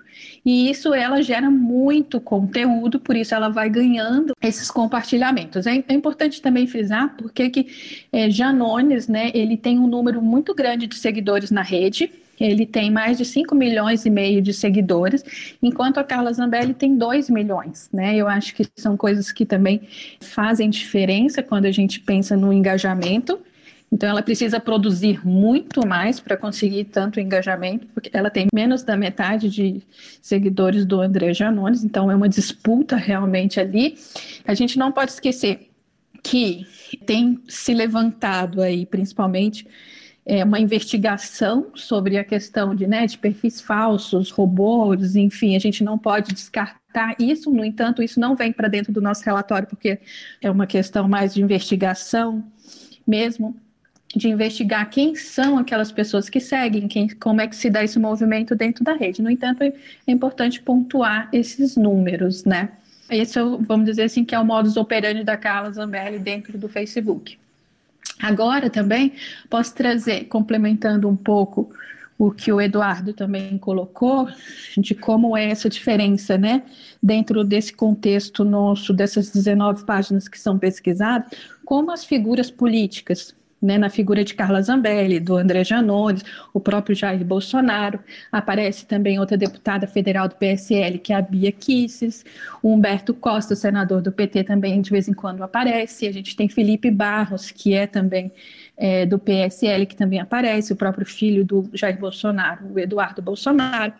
E 0.45 0.69
isso 0.69 0.93
ela 0.93 1.21
gera 1.21 1.49
muito 1.49 2.19
conteúdo, 2.19 2.99
por 2.99 3.15
isso 3.15 3.33
ela 3.35 3.49
vai 3.49 3.69
ganhando 3.69 4.33
esses 4.41 4.71
compartilhamentos. 4.71 5.67
É, 5.67 5.83
é 5.87 5.93
importante 5.93 6.41
também 6.41 6.65
frisar 6.65 7.15
porque 7.15 7.49
que 7.49 7.67
é, 8.11 8.29
Janones, 8.29 9.07
né, 9.07 9.31
ele 9.33 9.55
tem 9.55 9.77
um 9.77 9.87
número 9.87 10.21
muito 10.21 10.53
grande 10.55 10.87
de 10.87 10.95
seguidores 10.95 11.51
na 11.51 11.61
rede, 11.61 12.11
ele 12.39 12.65
tem 12.65 12.89
mais 12.89 13.17
de 13.17 13.25
5 13.25 13.53
milhões 13.53 14.05
e 14.05 14.09
meio 14.09 14.41
de 14.41 14.53
seguidores, 14.53 15.23
enquanto 15.61 15.97
a 15.97 16.03
Carla 16.03 16.31
Zambelli 16.31 16.73
tem 16.73 16.97
2 16.97 17.29
milhões, 17.29 17.89
né? 17.91 18.15
Eu 18.15 18.27
acho 18.27 18.53
que 18.55 18.65
são 18.75 18.95
coisas 18.95 19.31
que 19.31 19.45
também 19.45 19.81
fazem 20.19 20.69
diferença 20.69 21.43
quando 21.43 21.65
a 21.65 21.71
gente 21.71 21.99
pensa 21.99 22.35
no 22.37 22.53
engajamento. 22.53 23.39
Então, 23.91 24.07
ela 24.07 24.21
precisa 24.21 24.59
produzir 24.59 25.25
muito 25.25 25.85
mais 25.87 26.19
para 26.19 26.37
conseguir 26.37 26.85
tanto 26.85 27.19
engajamento, 27.19 27.87
porque 27.87 28.09
ela 28.13 28.29
tem 28.29 28.47
menos 28.53 28.83
da 28.83 28.95
metade 28.95 29.49
de 29.49 29.81
seguidores 30.21 30.85
do 30.85 31.01
André 31.01 31.33
Janones, 31.33 31.83
então 31.83 32.11
é 32.11 32.15
uma 32.15 32.29
disputa 32.29 32.95
realmente 32.95 33.59
ali. 33.59 33.95
A 34.45 34.53
gente 34.53 34.77
não 34.77 34.91
pode 34.91 35.11
esquecer 35.11 35.69
que 36.21 36.67
tem 37.05 37.39
se 37.47 37.73
levantado 37.73 38.61
aí, 38.61 38.85
principalmente, 38.85 39.65
é, 40.29 40.43
uma 40.43 40.59
investigação 40.59 41.71
sobre 41.73 42.15
a 42.19 42.23
questão 42.23 42.75
de, 42.75 42.85
né, 42.85 43.07
de 43.07 43.17
perfis 43.17 43.59
falsos, 43.59 44.29
robôs, 44.29 45.15
enfim, 45.15 45.55
a 45.55 45.59
gente 45.59 45.83
não 45.83 45.97
pode 45.97 46.35
descartar 46.35 47.15
isso, 47.17 47.49
no 47.49 47.65
entanto, 47.65 48.03
isso 48.03 48.19
não 48.19 48.35
vem 48.35 48.51
para 48.51 48.67
dentro 48.67 48.93
do 48.93 49.01
nosso 49.01 49.25
relatório, 49.25 49.67
porque 49.67 49.97
é 50.39 50.51
uma 50.51 50.67
questão 50.67 51.09
mais 51.09 51.33
de 51.33 51.41
investigação 51.41 52.43
mesmo, 53.07 53.57
de 54.15 54.29
investigar 54.29 54.87
quem 54.91 55.15
são 55.15 55.57
aquelas 55.57 55.91
pessoas 55.91 56.29
que 56.29 56.39
seguem, 56.39 56.87
quem, 56.87 57.09
como 57.09 57.41
é 57.41 57.47
que 57.47 57.55
se 57.55 57.67
dá 57.67 57.83
esse 57.83 57.97
movimento 57.97 58.55
dentro 58.55 58.83
da 58.83 58.93
rede. 58.93 59.23
No 59.23 59.31
entanto, 59.31 59.63
é 59.63 59.73
importante 60.07 60.61
pontuar 60.61 61.27
esses 61.33 61.75
números, 61.75 62.45
né? 62.45 62.69
Esse, 63.09 63.39
é 63.39 63.41
vamos 63.61 63.87
dizer 63.87 64.03
assim, 64.03 64.23
que 64.23 64.35
é 64.35 64.39
o 64.39 64.45
modus 64.45 64.77
operandi 64.77 65.23
da 65.23 65.37
Carla 65.37 65.71
Zambelli 65.71 66.19
dentro 66.19 66.55
do 66.55 66.69
Facebook. 66.69 67.39
Agora 68.21 68.69
também 68.69 69.13
posso 69.49 69.73
trazer, 69.73 70.25
complementando 70.25 71.07
um 71.07 71.15
pouco 71.15 71.69
o 72.17 72.31
que 72.31 72.51
o 72.51 72.59
Eduardo 72.59 73.13
também 73.13 73.57
colocou, 73.57 74.27
de 74.77 74.93
como 74.93 75.37
é 75.37 75.49
essa 75.49 75.69
diferença, 75.69 76.37
né, 76.37 76.63
dentro 77.01 77.45
desse 77.45 77.71
contexto 77.71 78.43
nosso, 78.43 78.91
dessas 78.93 79.31
19 79.31 79.85
páginas 79.85 80.27
que 80.27 80.37
são 80.37 80.59
pesquisadas, 80.59 81.31
como 81.63 81.91
as 81.91 82.03
figuras 82.03 82.51
políticas 82.51 83.33
né, 83.61 83.77
na 83.77 83.89
figura 83.89 84.23
de 84.23 84.33
Carla 84.33 84.61
Zambelli, 84.61 85.19
do 85.19 85.35
André 85.35 85.63
Janones, 85.63 86.23
o 86.53 86.59
próprio 86.59 86.95
Jair 86.95 87.23
Bolsonaro. 87.23 87.99
Aparece 88.31 88.85
também 88.85 89.19
outra 89.19 89.37
deputada 89.37 89.87
federal 89.87 90.27
do 90.27 90.35
PSL, 90.35 90.99
que 90.99 91.11
é 91.11 91.15
a 91.15 91.21
Bia 91.21 91.51
Kisses, 91.51 92.25
o 92.63 92.73
Humberto 92.73 93.13
Costa, 93.13 93.55
senador 93.55 94.01
do 94.01 94.11
PT, 94.11 94.43
também 94.43 94.81
de 94.81 94.89
vez 94.89 95.07
em 95.07 95.13
quando 95.13 95.43
aparece. 95.43 96.07
A 96.07 96.11
gente 96.11 96.35
tem 96.35 96.47
Felipe 96.47 96.89
Barros, 96.89 97.51
que 97.51 97.73
é 97.73 97.85
também 97.85 98.31
é, 98.77 99.05
do 99.05 99.19
PSL, 99.19 99.85
que 99.85 99.95
também 99.95 100.19
aparece, 100.19 100.71
o 100.71 100.75
próprio 100.75 101.05
filho 101.05 101.43
do 101.43 101.69
Jair 101.73 101.99
Bolsonaro, 101.99 102.73
o 102.73 102.79
Eduardo 102.79 103.21
Bolsonaro. 103.21 103.93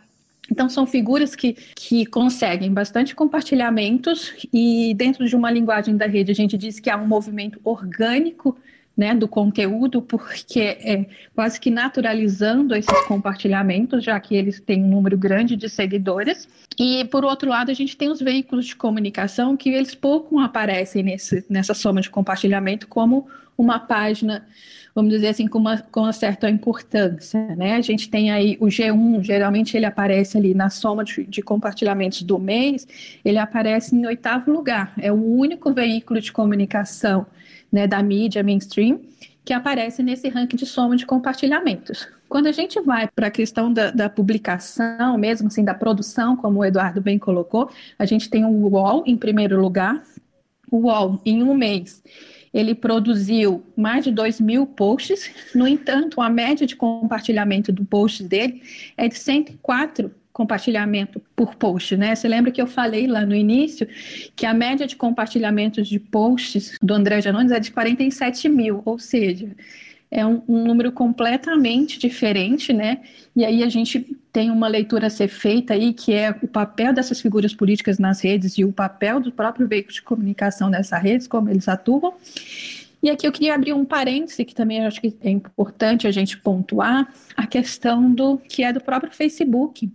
Então, 0.51 0.67
são 0.67 0.87
figuras 0.87 1.35
que, 1.35 1.53
que 1.75 2.05
conseguem 2.05 2.73
bastante 2.73 3.13
compartilhamentos, 3.13 4.33
e 4.51 4.93
dentro 4.95 5.27
de 5.27 5.35
uma 5.35 5.51
linguagem 5.51 5.95
da 5.95 6.07
rede, 6.07 6.31
a 6.31 6.35
gente 6.35 6.57
diz 6.57 6.79
que 6.79 6.89
há 6.89 6.97
um 6.97 7.05
movimento 7.05 7.59
orgânico 7.63 8.57
né, 8.99 9.15
do 9.15 9.29
conteúdo, 9.29 10.01
porque 10.01 10.59
é 10.59 11.05
quase 11.33 11.57
que 11.57 11.71
naturalizando 11.71 12.75
esses 12.75 13.01
compartilhamentos, 13.07 14.03
já 14.03 14.19
que 14.19 14.35
eles 14.35 14.59
têm 14.59 14.83
um 14.83 14.89
número 14.89 15.17
grande 15.17 15.55
de 15.55 15.69
seguidores. 15.69 16.49
E, 16.77 17.05
por 17.05 17.23
outro 17.23 17.49
lado, 17.49 17.71
a 17.71 17.73
gente 17.73 17.95
tem 17.95 18.09
os 18.09 18.19
veículos 18.19 18.65
de 18.65 18.75
comunicação 18.75 19.55
que 19.55 19.69
eles 19.69 19.95
pouco 19.95 20.37
aparecem 20.39 21.01
nesse, 21.01 21.45
nessa 21.49 21.73
soma 21.73 22.01
de 22.01 22.09
compartilhamento 22.09 22.89
como 22.89 23.25
uma 23.57 23.79
página, 23.79 24.45
vamos 24.93 25.11
dizer 25.11 25.29
assim, 25.29 25.47
com 25.47 25.59
uma, 25.59 25.77
com 25.77 26.01
uma 26.01 26.11
certa 26.11 26.49
importância. 26.49 27.55
Né? 27.55 27.75
A 27.75 27.81
gente 27.81 28.09
tem 28.09 28.31
aí 28.31 28.57
o 28.59 28.65
G1, 28.65 29.23
geralmente 29.23 29.77
ele 29.77 29.85
aparece 29.85 30.37
ali 30.37 30.53
na 30.53 30.69
soma 30.69 31.05
de, 31.05 31.23
de 31.23 31.41
compartilhamentos 31.41 32.21
do 32.21 32.37
mês, 32.37 32.85
ele 33.23 33.37
aparece 33.37 33.95
em 33.95 34.05
oitavo 34.05 34.51
lugar. 34.51 34.91
É 34.99 35.09
o 35.09 35.15
único 35.15 35.71
veículo 35.71 36.19
de 36.19 36.33
comunicação 36.33 37.25
né, 37.71 37.87
da 37.87 38.01
mídia 38.01 38.43
mainstream 38.43 39.01
que 39.43 39.53
aparece 39.53 40.03
nesse 40.03 40.29
ranking 40.29 40.57
de 40.57 40.65
soma 40.65 40.95
de 40.95 41.05
compartilhamentos. 41.05 42.07
Quando 42.27 42.45
a 42.45 42.51
gente 42.51 42.79
vai 42.81 43.07
para 43.07 43.27
a 43.27 43.31
questão 43.31 43.73
da, 43.73 43.89
da, 43.89 44.07
publicação, 44.07 45.17
mesmo 45.17 45.47
assim, 45.47 45.63
da 45.63 45.73
produção, 45.73 46.35
como 46.35 46.59
o 46.59 46.65
Eduardo 46.65 47.01
bem 47.01 47.17
colocou, 47.17 47.69
a 47.97 48.05
gente 48.05 48.29
tem 48.29 48.45
o 48.45 48.49
UOL 48.49 49.03
em 49.07 49.17
primeiro 49.17 49.59
lugar. 49.59 50.03
O 50.69 50.81
UOL, 50.81 51.19
em 51.25 51.41
um 51.41 51.55
mês, 51.55 52.03
ele 52.53 52.75
produziu 52.75 53.63
mais 53.75 54.03
de 54.03 54.11
2 54.11 54.39
mil 54.39 54.67
posts, 54.67 55.31
no 55.55 55.67
entanto, 55.67 56.21
a 56.21 56.29
média 56.29 56.67
de 56.67 56.75
compartilhamento 56.75 57.71
do 57.71 57.83
post 57.83 58.23
dele 58.23 58.61
é 58.95 59.07
de 59.07 59.17
104 59.17 60.11
compartilhamento 60.39 61.21
por 61.35 61.55
post, 61.55 61.97
né? 61.97 62.15
Você 62.15 62.25
lembra 62.25 62.49
que 62.49 62.61
eu 62.61 62.67
falei 62.67 63.07
lá 63.07 63.25
no 63.25 63.35
início 63.35 63.85
que 64.37 64.45
a 64.45 64.53
média 64.53 64.87
de 64.87 64.95
compartilhamentos 64.95 65.85
de 65.85 65.99
posts 65.99 66.77
do 66.81 66.93
André 66.93 67.19
Janones 67.19 67.51
é 67.51 67.59
de 67.59 67.69
47 67.71 68.47
mil, 68.47 68.81
ou 68.85 68.97
seja, 68.97 69.49
é 70.09 70.25
um, 70.25 70.41
um, 70.47 70.63
número 70.63 70.93
completamente 70.93 71.99
diferente, 71.99 72.71
né? 72.71 73.01
E 73.35 73.43
aí 73.43 73.63
a 73.63 73.67
gente 73.67 74.17
tem 74.31 74.49
uma 74.49 74.69
leitura 74.69 75.07
a 75.07 75.09
ser 75.09 75.27
feita 75.27 75.73
aí, 75.73 75.91
que 75.91 76.13
é 76.13 76.33
o 76.41 76.47
papel 76.47 76.93
dessas 76.93 77.19
figuras 77.19 77.53
políticas 77.53 77.99
nas 77.99 78.21
redes 78.21 78.57
e 78.57 78.63
o 78.63 78.71
papel 78.71 79.19
do 79.19 79.33
próprio 79.33 79.67
veículo 79.67 79.93
de 79.93 80.01
comunicação 80.01 80.69
nessas 80.69 81.01
redes, 81.01 81.27
como 81.27 81.49
eles 81.49 81.67
atuam. 81.67 82.13
E 83.03 83.09
aqui 83.09 83.27
eu 83.27 83.31
queria 83.31 83.55
abrir 83.55 83.73
um 83.73 83.83
parêntese, 83.83 84.45
que 84.45 84.55
também 84.55 84.85
acho 84.85 85.01
que 85.01 85.13
é 85.21 85.29
importante 85.29 86.07
a 86.07 86.11
gente 86.11 86.37
pontuar, 86.37 87.13
a 87.35 87.45
questão 87.45 88.09
do 88.09 88.37
que 88.37 88.63
é 88.63 88.71
do 88.71 88.81
próprio 88.81 89.11
Facebook, 89.11 89.89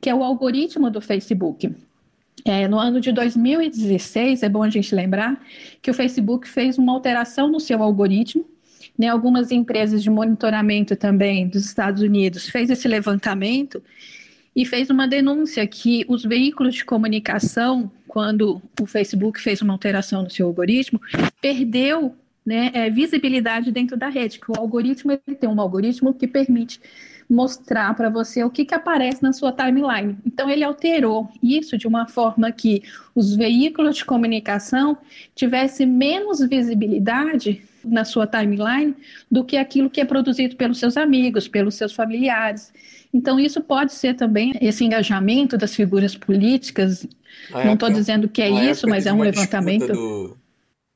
que 0.00 0.10
é 0.10 0.14
o 0.14 0.22
algoritmo 0.22 0.90
do 0.90 1.00
Facebook. 1.00 1.74
É, 2.44 2.68
no 2.68 2.78
ano 2.78 3.00
de 3.00 3.10
2016, 3.12 4.42
é 4.42 4.48
bom 4.48 4.62
a 4.62 4.70
gente 4.70 4.94
lembrar 4.94 5.44
que 5.82 5.90
o 5.90 5.94
Facebook 5.94 6.48
fez 6.48 6.78
uma 6.78 6.92
alteração 6.92 7.50
no 7.50 7.58
seu 7.58 7.82
algoritmo, 7.82 8.44
né, 8.98 9.08
algumas 9.08 9.50
empresas 9.50 10.02
de 10.02 10.08
monitoramento 10.08 10.96
também 10.96 11.48
dos 11.48 11.66
Estados 11.66 12.02
Unidos 12.02 12.48
fez 12.48 12.70
esse 12.70 12.88
levantamento 12.88 13.82
e 14.54 14.64
fez 14.64 14.88
uma 14.88 15.06
denúncia 15.06 15.66
que 15.66 16.04
os 16.08 16.24
veículos 16.24 16.74
de 16.74 16.84
comunicação, 16.84 17.90
quando 18.08 18.62
o 18.80 18.86
Facebook 18.86 19.38
fez 19.38 19.60
uma 19.60 19.74
alteração 19.74 20.22
no 20.22 20.30
seu 20.30 20.46
algoritmo, 20.46 20.98
perdeu 21.42 22.14
né, 22.44 22.70
é, 22.72 22.88
visibilidade 22.88 23.70
dentro 23.70 23.96
da 23.98 24.08
rede, 24.08 24.40
que 24.40 24.50
o 24.50 24.56
algoritmo 24.56 25.12
ele 25.12 25.36
tem 25.36 25.48
um 25.48 25.60
algoritmo 25.60 26.14
que 26.14 26.26
permite 26.26 26.80
mostrar 27.28 27.94
para 27.94 28.08
você 28.08 28.44
o 28.44 28.50
que, 28.50 28.64
que 28.64 28.74
aparece 28.74 29.22
na 29.22 29.32
sua 29.32 29.52
timeline. 29.52 30.16
Então, 30.24 30.48
ele 30.48 30.64
alterou 30.64 31.28
isso 31.42 31.76
de 31.76 31.86
uma 31.86 32.06
forma 32.06 32.50
que 32.52 32.82
os 33.14 33.34
veículos 33.34 33.96
de 33.96 34.04
comunicação 34.04 34.96
tivessem 35.34 35.86
menos 35.86 36.40
visibilidade 36.40 37.62
na 37.84 38.04
sua 38.04 38.26
timeline 38.26 38.94
do 39.30 39.44
que 39.44 39.56
aquilo 39.56 39.90
que 39.90 40.00
é 40.00 40.04
produzido 40.04 40.56
pelos 40.56 40.78
seus 40.78 40.96
amigos, 40.96 41.48
pelos 41.48 41.74
seus 41.74 41.92
familiares. 41.92 42.72
Então, 43.12 43.40
isso 43.40 43.60
pode 43.60 43.92
ser 43.92 44.14
também 44.14 44.52
esse 44.60 44.84
engajamento 44.84 45.56
das 45.56 45.74
figuras 45.74 46.14
políticas. 46.14 47.06
Na 47.50 47.64
Não 47.64 47.74
estou 47.74 47.90
dizendo 47.90 48.28
que 48.28 48.42
é 48.42 48.70
isso, 48.70 48.88
mas 48.88 49.06
é 49.06 49.12
um 49.12 49.20
levantamento. 49.20 49.92
Do, 49.92 50.36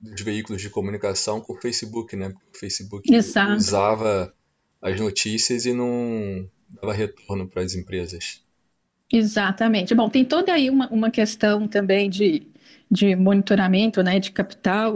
dos 0.01 0.23
veículos 0.23 0.63
de 0.63 0.71
comunicação 0.71 1.41
com 1.41 1.55
o 1.55 1.57
Facebook, 1.57 2.17
né? 2.17 2.33
O 2.53 2.59
Facebook 2.59 3.13
Exato. 3.13 3.55
usava 3.55 4.33
as 4.83 4.99
notícias 4.99 5.67
e 5.67 5.73
não 5.73 6.49
dava 6.69 6.93
retorno 6.93 7.47
para 7.47 7.63
as 7.63 7.75
empresas. 7.75 8.43
Exatamente. 9.13 9.95
Bom, 9.95 10.09
tem 10.09 10.25
toda 10.25 10.53
aí 10.53 10.71
uma, 10.71 10.89
uma 10.89 11.11
questão 11.11 11.67
também 11.67 12.09
de, 12.09 12.47
de 12.91 13.17
monitoramento, 13.17 14.03
né, 14.03 14.21
de 14.21 14.31
capital, 14.31 14.95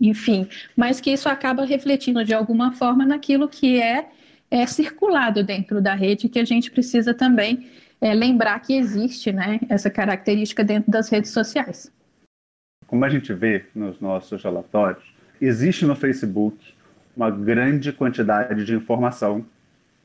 enfim, 0.00 0.46
mas 0.76 1.00
que 1.00 1.10
isso 1.10 1.28
acaba 1.28 1.64
refletindo 1.64 2.24
de 2.24 2.34
alguma 2.34 2.72
forma 2.72 3.06
naquilo 3.06 3.48
que 3.48 3.80
é, 3.80 4.08
é 4.50 4.66
circulado 4.66 5.42
dentro 5.42 5.80
da 5.80 5.94
rede, 5.94 6.28
que 6.28 6.38
a 6.38 6.44
gente 6.44 6.70
precisa 6.70 7.14
também 7.14 7.68
é, 8.00 8.12
lembrar 8.12 8.60
que 8.60 8.74
existe, 8.74 9.32
né, 9.32 9.58
essa 9.68 9.90
característica 9.90 10.62
dentro 10.62 10.90
das 10.90 11.08
redes 11.08 11.30
sociais. 11.30 11.90
Como 12.86 13.04
a 13.04 13.08
gente 13.08 13.32
vê 13.32 13.64
nos 13.74 13.98
nossos 14.00 14.42
relatórios, 14.42 15.04
existe 15.40 15.84
no 15.84 15.96
Facebook 15.96 16.56
uma 17.18 17.32
grande 17.32 17.92
quantidade 17.92 18.64
de 18.64 18.72
informação 18.72 19.44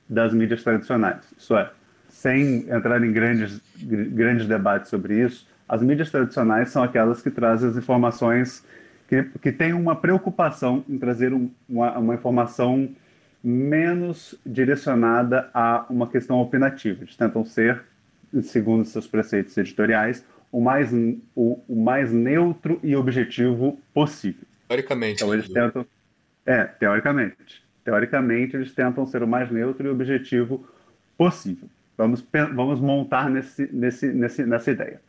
das 0.10 0.34
mídias 0.34 0.64
tradicionais. 0.64 1.22
Isso 1.38 1.56
é, 1.56 1.70
sem 2.10 2.68
entrar 2.70 3.04
em 3.04 3.12
grandes, 3.12 3.62
grandes 3.78 4.48
debates 4.48 4.90
sobre 4.90 5.24
isso, 5.24 5.48
as 5.70 5.84
mídias 5.84 6.10
tradicionais 6.10 6.70
são 6.70 6.82
aquelas 6.82 7.22
que 7.22 7.30
trazem 7.30 7.70
as 7.70 7.78
informações 7.78 8.66
que, 9.08 9.24
que 9.40 9.52
têm 9.52 9.74
uma 9.74 9.96
preocupação 9.96 10.84
em 10.90 10.98
trazer 10.98 11.34
um, 11.34 11.52
uma, 11.70 12.00
uma 12.00 12.16
informação 12.16 12.90
menos 13.44 14.34
direcionada 14.44 15.52
a 15.54 15.86
uma 15.90 16.08
questão 16.08 16.40
opinativa. 16.40 17.04
Eles 17.04 17.16
tentam 17.16 17.46
ser, 17.46 17.84
segundo 18.42 18.86
seus 18.86 19.06
preceitos 19.06 19.56
editoriais, 19.56 20.26
o 20.52 20.60
mais, 20.60 20.92
o, 21.36 21.60
o 21.68 21.76
mais 21.76 22.12
neutro 22.12 22.80
e 22.82 22.96
objetivo 22.96 23.80
possível. 23.94 24.48
Teoricamente. 24.68 25.22
Então 25.22 25.34
eles 25.34 25.48
tentam 25.48 25.86
é, 26.46 26.66
teoricamente. 26.66 27.64
Teoricamente, 27.84 28.56
eles 28.56 28.74
tentam 28.74 29.06
ser 29.06 29.24
o 29.24 29.28
mais 29.28 29.52
neutro 29.52 29.88
e 29.88 29.90
objetivo 29.90 30.66
possível. 31.18 31.68
Vamos, 31.98 32.26
vamos 32.54 32.80
montar 32.80 33.30
nesse, 33.30 33.70
nesse, 33.72 34.08
nesse, 34.08 34.46
nessa 34.46 34.72
ideia. 34.72 35.02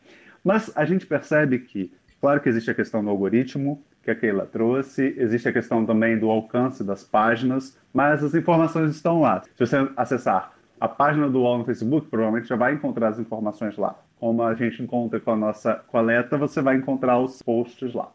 Mas 0.43 0.71
a 0.75 0.85
gente 0.85 1.05
percebe 1.05 1.59
que, 1.59 1.91
claro 2.21 2.39
que 2.39 2.49
existe 2.49 2.69
a 2.69 2.75
questão 2.75 3.03
do 3.03 3.09
algoritmo, 3.09 3.83
que 4.03 4.11
a 4.11 4.15
Keila 4.15 4.45
trouxe, 4.45 5.15
existe 5.17 5.49
a 5.49 5.53
questão 5.53 5.83
também 5.83 6.17
do 6.17 6.29
alcance 6.29 6.83
das 6.83 7.03
páginas, 7.03 7.75
mas 7.91 8.23
as 8.23 8.35
informações 8.35 8.91
estão 8.91 9.21
lá. 9.21 9.41
Se 9.41 9.65
você 9.65 9.89
acessar 9.97 10.53
a 10.79 10.87
página 10.87 11.27
do 11.27 11.39
UOL 11.39 11.57
no 11.59 11.65
Facebook, 11.65 12.07
provavelmente 12.07 12.47
já 12.47 12.55
vai 12.55 12.73
encontrar 12.73 13.07
as 13.07 13.19
informações 13.19 13.75
lá. 13.77 13.99
Como 14.19 14.43
a 14.43 14.53
gente 14.53 14.83
encontra 14.83 15.19
com 15.19 15.31
a 15.31 15.35
nossa 15.35 15.75
coleta, 15.87 16.37
você 16.37 16.61
vai 16.61 16.75
encontrar 16.75 17.17
os 17.17 17.41
posts 17.41 17.93
lá. 17.93 18.11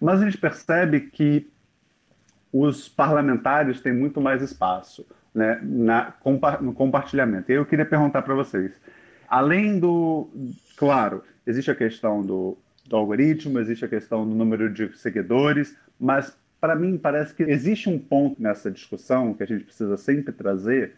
Mas 0.00 0.22
a 0.22 0.24
gente 0.24 0.38
percebe 0.38 1.00
que 1.00 1.50
os 2.52 2.88
parlamentares 2.88 3.80
têm 3.80 3.92
muito 3.92 4.20
mais 4.20 4.42
espaço 4.42 5.06
né, 5.34 5.60
na, 5.62 6.14
no 6.60 6.72
compartilhamento. 6.72 7.52
E 7.52 7.54
eu 7.54 7.66
queria 7.66 7.84
perguntar 7.84 8.22
para 8.22 8.34
vocês, 8.34 8.72
além 9.28 9.78
do, 9.78 10.28
claro, 10.76 11.22
existe 11.46 11.70
a 11.70 11.74
questão 11.74 12.22
do, 12.22 12.56
do 12.88 12.96
algoritmo, 12.96 13.58
existe 13.58 13.84
a 13.84 13.88
questão 13.88 14.26
do 14.26 14.34
número 14.34 14.72
de 14.72 14.96
seguidores, 14.96 15.76
mas 16.00 16.36
para 16.60 16.74
mim 16.74 16.96
parece 16.96 17.34
que 17.34 17.42
existe 17.42 17.88
um 17.88 17.98
ponto 17.98 18.42
nessa 18.42 18.70
discussão 18.70 19.34
que 19.34 19.42
a 19.42 19.46
gente 19.46 19.64
precisa 19.64 19.96
sempre 19.96 20.32
trazer, 20.32 20.94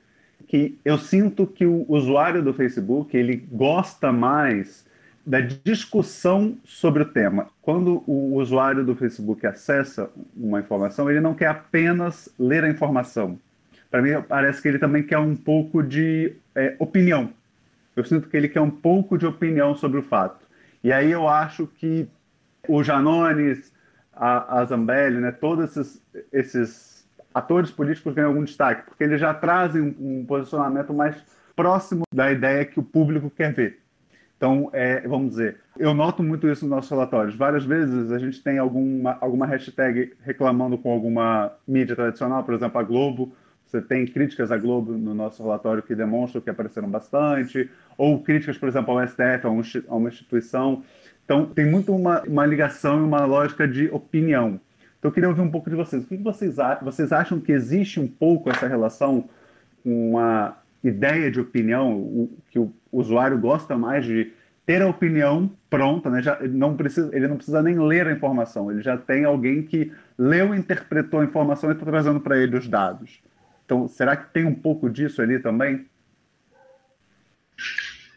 que 0.47 0.79
eu 0.85 0.97
sinto 0.97 1.47
que 1.47 1.67
o 1.67 1.85
usuário 1.89 2.43
do 2.43 2.55
Facebook 2.55 3.17
ele 3.17 3.37
gosta 3.37 4.13
mais 4.13 4.87
da 5.29 5.41
discussão 5.41 6.57
sobre 6.65 7.03
o 7.03 7.05
tema. 7.05 7.49
Quando 7.61 8.03
o 8.07 8.37
usuário 8.37 8.83
do 8.83 8.97
Facebook 8.97 9.47
acessa 9.47 10.11
uma 10.35 10.59
informação, 10.59 11.11
ele 11.11 11.21
não 11.21 11.35
quer 11.35 11.49
apenas 11.49 12.31
ler 12.39 12.65
a 12.65 12.71
informação. 12.71 13.39
Para 13.91 14.01
mim, 14.01 14.11
parece 14.27 14.63
que 14.63 14.69
ele 14.69 14.79
também 14.79 15.03
quer 15.03 15.19
um 15.19 15.37
pouco 15.37 15.83
de 15.83 16.33
é, 16.55 16.75
opinião. 16.79 17.31
Eu 17.95 18.07
sinto 18.07 18.27
que 18.27 18.39
ele 18.39 18.49
quer 18.49 18.63
um 18.63 18.71
pouco 18.71 19.19
de 19.19 19.27
opinião 19.27 19.77
sobre 19.77 19.99
o 19.99 20.03
fato. 20.03 20.47
E 20.83 20.91
aí 20.91 21.11
eu 21.13 21.29
acho 21.29 21.67
que 21.67 22.09
o 22.67 22.83
Janones, 22.83 23.71
a, 24.15 24.61
a 24.61 24.65
Zambelli, 24.65 25.19
né, 25.19 25.31
todos 25.31 25.77
esses, 25.77 26.03
esses 26.33 27.07
atores 27.35 27.71
políticos 27.71 28.15
ganham 28.15 28.31
algum 28.31 28.45
destaque, 28.45 28.87
porque 28.87 29.05
eles 29.05 29.21
já 29.21 29.35
trazem 29.35 29.83
um, 29.83 30.21
um 30.21 30.25
posicionamento 30.25 30.95
mais 30.95 31.17
próximo 31.55 32.05
da 32.15 32.33
ideia 32.33 32.65
que 32.65 32.81
o 32.81 32.83
público 32.83 33.29
quer 33.29 33.53
ver. 33.53 33.79
Então, 34.39 34.71
é, 34.73 35.01
vamos 35.01 35.31
dizer, 35.31 35.57
eu 35.77 35.93
noto 35.93 36.23
muito 36.23 36.49
isso 36.49 36.65
nos 36.65 36.71
nossos 36.71 36.89
relatórios. 36.89 37.35
Várias 37.35 37.65
vezes 37.65 38.13
a 38.13 38.19
gente 38.19 38.41
tem 38.41 38.57
alguma, 38.57 39.19
alguma 39.21 39.45
hashtag 39.47 40.13
reclamando 40.21 40.79
com 40.79 40.93
alguma 40.93 41.53
mídia 41.67 41.97
tradicional, 41.97 42.45
por 42.45 42.55
exemplo, 42.55 42.79
a 42.79 42.85
Globo. 42.85 43.33
Você 43.67 43.83
tem 43.83 44.07
críticas 44.07 44.53
à 44.53 44.57
Globo 44.57 44.93
no 44.93 45.13
nosso 45.13 45.43
relatório 45.43 45.83
que 45.83 45.93
demonstram 45.93 46.41
que 46.41 46.49
apareceram 46.49 46.89
bastante, 46.89 47.69
ou 47.99 48.23
críticas, 48.23 48.57
por 48.57 48.69
exemplo, 48.69 48.97
ao 48.97 49.07
STF, 49.07 49.45
a 49.89 49.95
uma 49.95 50.09
instituição. 50.09 50.85
Então, 51.25 51.45
tem 51.45 51.67
muito 51.67 51.93
uma, 51.93 52.23
uma 52.23 52.47
ligação 52.47 53.01
e 53.01 53.03
uma 53.03 53.25
lógica 53.25 53.67
de 53.67 53.89
opinião. 53.91 54.61
Então, 54.99 55.11
eu 55.11 55.13
queria 55.13 55.29
ouvir 55.29 55.41
um 55.41 55.51
pouco 55.51 55.69
de 55.69 55.75
vocês. 55.75 56.05
O 56.05 56.07
que 56.07 56.17
vocês, 56.17 56.55
vocês 56.81 57.11
acham 57.11 57.41
que 57.41 57.51
existe 57.51 57.99
um 57.99 58.07
pouco 58.07 58.51
essa 58.51 58.69
relação 58.69 59.29
com 59.83 60.11
uma 60.11 60.58
ideia 60.83 61.31
de 61.31 61.41
opinião, 61.41 61.93
o, 61.93 62.39
que 62.51 62.59
o 62.59 62.73
usuário 62.93 63.39
gosta 63.39 63.77
mais 63.77 64.05
de 64.05 64.33
ter 64.65 64.83
a 64.83 64.89
opinião 64.89 65.51
pronta, 65.71 66.11
né? 66.11 66.23
já, 66.23 66.39
não 66.41 66.77
precisa, 66.77 67.15
ele 67.15 67.27
não 67.27 67.37
precisa 67.37 67.63
nem 67.63 67.79
ler 67.79 68.07
a 68.07 68.13
informação, 68.13 68.71
ele 68.71 68.83
já 68.83 68.97
tem 68.97 69.25
alguém 69.25 69.63
que 69.63 69.91
leu, 70.19 70.55
interpretou 70.55 71.21
a 71.21 71.25
informação 71.25 71.71
e 71.71 71.73
está 71.73 71.87
trazendo 71.87 72.21
para 72.21 72.37
ele 72.39 72.57
os 72.57 72.69
dados. 72.69 73.21
Então, 73.65 73.89
será 73.89 74.17
que 74.17 74.33
tem 74.33 74.45
um 74.45 74.55
pouco 74.55 74.91
disso 74.91 75.23
ali 75.23 75.39
também? 75.39 75.87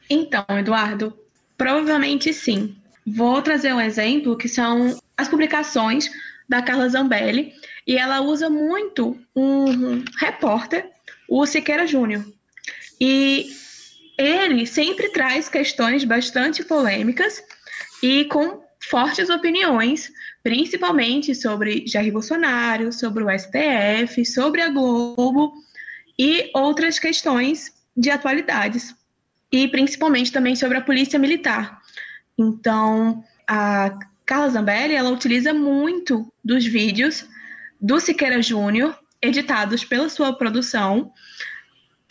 Então, 0.09 0.45
Eduardo, 0.49 1.17
provavelmente 1.57 2.33
sim. 2.33 2.75
Vou 3.07 3.41
trazer 3.41 3.73
um 3.73 3.81
exemplo 3.81 4.37
que 4.37 4.47
são 4.47 4.97
as 5.17 5.27
publicações 5.27 6.09
da 6.49 6.61
Carla 6.61 6.89
Zambelli, 6.89 7.53
e 7.87 7.97
ela 7.97 8.19
usa 8.19 8.49
muito 8.49 9.17
um 9.33 10.03
repórter 10.19 10.89
o 11.29 11.45
Siqueira 11.45 11.87
Júnior. 11.87 12.25
E 13.03 13.49
ele 14.15 14.67
sempre 14.67 15.09
traz 15.09 15.49
questões 15.49 16.03
bastante 16.03 16.63
polêmicas 16.63 17.43
e 18.03 18.25
com 18.25 18.61
fortes 18.79 19.27
opiniões, 19.27 20.11
principalmente 20.43 21.33
sobre 21.33 21.83
Jair 21.87 22.13
Bolsonaro, 22.13 22.93
sobre 22.93 23.23
o 23.23 23.29
STF, 23.29 24.23
sobre 24.23 24.61
a 24.61 24.69
Globo 24.69 25.51
e 26.17 26.51
outras 26.53 26.99
questões 26.99 27.73
de 27.97 28.11
atualidades, 28.11 28.95
e 29.51 29.67
principalmente 29.67 30.31
também 30.31 30.55
sobre 30.55 30.77
a 30.77 30.81
polícia 30.81 31.17
militar. 31.17 31.81
Então, 32.37 33.23
a 33.47 33.97
Carla 34.25 34.49
Zambelli, 34.49 34.93
ela 34.93 35.09
utiliza 35.09 35.53
muito 35.53 36.31
dos 36.43 36.65
vídeos 36.65 37.25
do 37.79 37.99
Siqueira 37.99 38.41
Júnior, 38.43 38.97
editados 39.21 39.83
pela 39.83 40.07
sua 40.09 40.33
produção, 40.33 41.11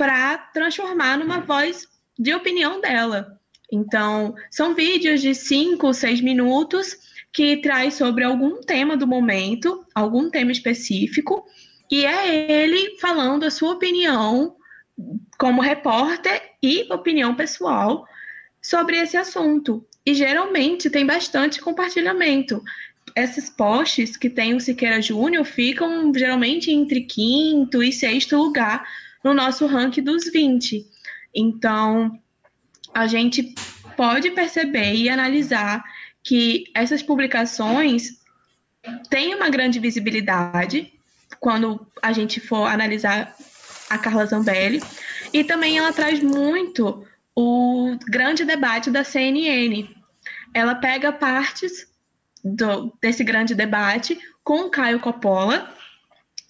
para 0.01 0.39
transformar 0.55 1.19
numa 1.19 1.41
voz 1.41 1.87
de 2.19 2.33
opinião 2.33 2.81
dela. 2.81 3.39
Então, 3.71 4.35
são 4.51 4.75
vídeos 4.75 5.21
de 5.21 5.35
5, 5.35 5.93
6 5.93 6.23
minutos 6.23 6.97
que 7.31 7.59
traz 7.59 7.95
sobre 7.95 8.25
algum 8.25 8.63
tema 8.63 8.97
do 8.97 9.07
momento, 9.07 9.85
algum 9.95 10.31
tema 10.31 10.53
específico, 10.53 11.45
e 11.91 12.07
é 12.07 12.51
ele 12.51 12.97
falando 12.99 13.45
a 13.45 13.51
sua 13.51 13.73
opinião 13.73 14.57
como 15.39 15.61
repórter 15.61 16.41
e 16.63 16.91
opinião 16.91 17.35
pessoal 17.35 18.07
sobre 18.63 18.97
esse 18.97 19.19
assunto. 19.19 19.87
E 20.07 20.15
geralmente 20.15 20.89
tem 20.89 21.05
bastante 21.05 21.61
compartilhamento. 21.61 22.63
Esses 23.15 23.51
posts 23.51 24.17
que 24.17 24.31
tem 24.31 24.55
o 24.55 24.61
Siqueira 24.61 25.03
Júnior 25.03 25.45
ficam 25.45 26.11
geralmente 26.15 26.71
entre 26.71 27.03
quinto 27.03 27.83
e 27.83 27.93
sexto 27.93 28.39
lugar 28.39 28.83
no 29.23 29.35
nosso 29.35 29.67
ranking 29.67 30.03
dos 30.03 30.31
20. 30.31 30.87
Então, 31.35 32.19
a 32.95 33.07
gente 33.07 33.55
pode 33.97 34.31
perceber 34.31 34.95
e 34.95 35.09
analisar 35.09 35.85
que 36.23 36.65
essas 36.75 37.03
publicações 37.03 38.21
têm 39.09 39.35
uma 39.35 39.51
grande 39.51 39.79
visibilidade 39.79 40.93
quando 41.39 41.87
a 42.03 42.13
gente 42.13 42.41
for 42.41 42.67
analisar 42.67 43.35
a 43.89 43.99
Carla 43.99 44.27
Zambelli, 44.27 44.81
e 45.33 45.43
também 45.43 45.79
ela 45.79 45.93
traz 45.93 46.23
muito 46.23 47.05
o 47.35 47.97
grande 48.09 48.45
debate 48.45 48.91
da 48.91 49.03
CNN. 49.03 49.89
Ela 50.55 50.75
pega 50.75 51.13
partes 51.13 51.89
do, 52.45 52.93
desse 53.01 53.25
grande 53.25 53.55
debate 53.55 54.19
com 54.45 54.63
o 54.63 54.71
Caio 54.71 55.01
Coppola 55.01 55.75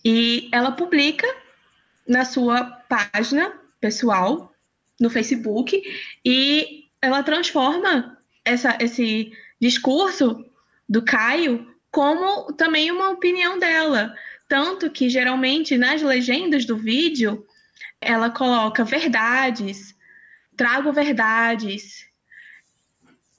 e 0.05 0.49
ela 0.53 0.73
publica 0.73 1.27
na 2.11 2.25
sua 2.25 2.65
página 2.65 3.53
pessoal 3.81 4.53
no 5.01 5.09
Facebook 5.09 5.81
e 6.25 6.89
ela 7.01 7.23
transforma 7.23 8.19
essa, 8.45 8.77
esse 8.81 9.33
discurso 9.61 10.45
do 10.89 11.03
Caio 11.05 11.73
como 11.89 12.53
também 12.55 12.91
uma 12.91 13.11
opinião 13.11 13.61
dela. 13.61 14.13
Tanto 14.49 14.91
que 14.91 15.09
geralmente 15.09 15.79
nas 15.79 16.03
legendas 16.03 16.65
do 16.65 16.77
vídeo 16.77 17.47
ela 18.01 18.29
coloca 18.29 18.85
verdades, 18.85 19.95
trago 20.57 20.93
verdades, 20.93 22.07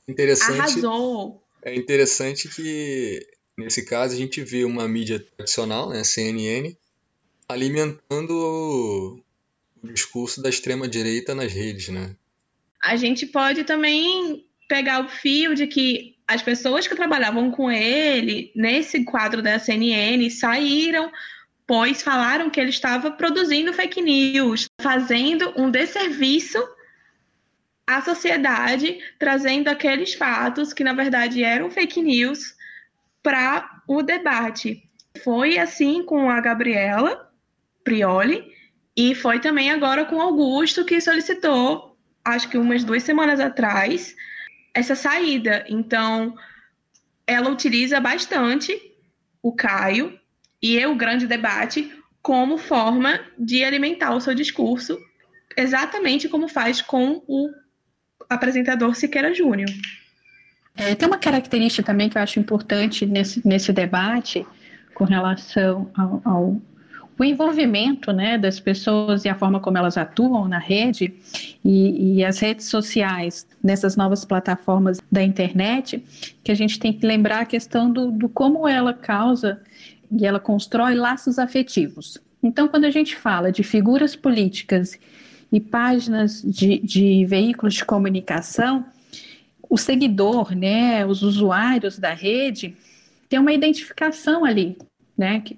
interessante, 0.08 0.60
arrasou. 0.60 1.44
É 1.62 1.76
interessante 1.76 2.48
que 2.48 3.28
nesse 3.58 3.84
caso 3.84 4.16
a 4.16 4.18
gente 4.18 4.42
vê 4.42 4.64
uma 4.64 4.88
mídia 4.88 5.20
tradicional, 5.20 5.90
né, 5.90 6.06
CNN, 6.06 6.74
alimentando 7.52 9.22
o 9.84 9.88
discurso 9.88 10.42
da 10.42 10.50
extrema 10.50 10.88
direita 10.88 11.36
nas 11.36 11.52
redes, 11.52 11.90
né? 11.90 12.16
A 12.84 12.96
gente 12.96 13.26
pode 13.26 13.64
também 13.64 14.46
pegar 14.68 15.06
o 15.06 15.10
fio 15.10 15.54
de 15.54 15.68
que 15.68 16.16
as 16.28 16.42
pessoas 16.42 16.88
que 16.88 16.96
trabalhavam 16.96 17.52
com 17.52 17.70
ele 17.70 18.52
nesse 18.56 19.04
quadro 19.04 19.42
da 19.42 19.60
CNN 19.60 20.30
saíram, 20.30 21.12
pois 21.68 22.02
falaram 22.02 22.50
que 22.50 22.60
ele 22.60 22.70
estava 22.70 23.12
produzindo 23.12 23.74
fake 23.74 24.02
news, 24.02 24.68
fazendo 24.82 25.54
um 25.58 25.70
desserviço 25.70 26.58
à 27.86 28.02
sociedade, 28.02 28.98
trazendo 29.20 29.68
aqueles 29.68 30.14
fatos 30.14 30.72
que 30.72 30.84
na 30.84 30.94
verdade 30.94 31.44
eram 31.44 31.70
fake 31.70 32.02
news 32.02 32.56
para 33.22 33.82
o 33.88 34.02
debate. 34.02 34.90
Foi 35.24 35.58
assim 35.58 36.04
com 36.04 36.30
a 36.30 36.40
Gabriela 36.40 37.31
Prioli 37.84 38.44
e 38.96 39.16
foi 39.16 39.40
também 39.40 39.72
agora 39.72 40.06
com 40.06 40.22
Augusto 40.22 40.86
que 40.86 41.00
solicitou, 41.00 41.98
acho 42.24 42.50
que 42.50 42.58
umas 42.58 42.84
duas 42.84 43.04
semanas 43.04 43.40
atrás, 43.40 44.16
essa 44.74 44.96
saída. 44.96 45.66
Então, 45.70 46.36
ela 47.26 47.50
utiliza 47.50 48.00
bastante 48.00 48.80
o 49.42 49.54
Caio 49.54 50.20
e 50.62 50.86
o 50.86 50.96
grande 50.96 51.26
debate 51.26 51.92
como 52.22 52.58
forma 52.58 53.20
de 53.38 53.64
alimentar 53.64 54.14
o 54.14 54.22
seu 54.22 54.36
discurso, 54.36 55.00
exatamente 55.58 56.30
como 56.30 56.48
faz 56.48 56.82
com 56.82 57.24
o 57.28 57.50
apresentador 58.30 58.96
Siqueira 58.96 59.34
Júnior. 59.34 59.70
É, 60.76 60.96
tem 60.96 61.08
uma 61.08 61.18
característica 61.18 61.84
também 61.84 62.10
que 62.10 62.18
eu 62.18 62.22
acho 62.22 62.40
importante 62.40 63.06
nesse, 63.06 63.46
nesse 63.46 63.74
debate 63.74 64.46
com 64.94 65.04
relação 65.04 65.92
ao, 65.98 66.22
ao 66.24 66.62
o 67.18 67.24
envolvimento 67.24 68.12
né, 68.12 68.38
das 68.38 68.60
pessoas 68.60 69.26
e 69.26 69.30
a 69.30 69.36
forma 69.36 69.60
como 69.60 69.78
elas 69.78 69.98
atuam 69.98 70.48
na 70.48 70.58
rede 70.58 71.14
e, 71.64 72.18
e, 72.18 72.26
as 72.26 72.40
redes 72.40 72.68
sociais 72.68 73.48
nessas 73.64 73.96
novas 73.96 74.26
plataformas 74.26 75.00
da 75.12 75.22
internet, 75.22 76.04
que 76.44 76.52
a 76.52 76.56
gente 76.56 76.80
tem 76.80 76.92
que 76.92 77.06
lembrar 77.06 77.42
a 77.42 77.46
questão 77.46 77.92
do, 77.92 78.12
do 78.12 78.28
como 78.28 78.68
ela 78.68 78.94
causa 78.94 79.62
e 80.12 80.26
ela 80.26 80.40
constrói 80.40 80.96
laços 80.96 81.38
afetivos. 81.38 82.18
Então, 82.42 82.68
quando 82.68 82.86
a 82.86 82.90
gente 82.90 83.16
fala 83.16 83.52
de 83.52 83.64
figuras 83.64 84.16
políticas 84.16 85.00
e 85.52 85.60
páginas 85.60 86.42
de, 86.42 86.80
de 86.80 87.26
veículos 87.26 87.76
de 87.76 87.86
comunicação, 87.86 88.86
o 89.70 89.78
seguidor, 89.78 90.56
né, 90.56 91.06
os 91.06 91.22
usuários 91.22 92.00
da 92.00 92.14
rede, 92.14 92.76
tem 93.30 93.40
uma 93.40 93.54
identificação 93.54 94.44
ali, 94.44 94.78
né, 95.18 95.40
que 95.40 95.58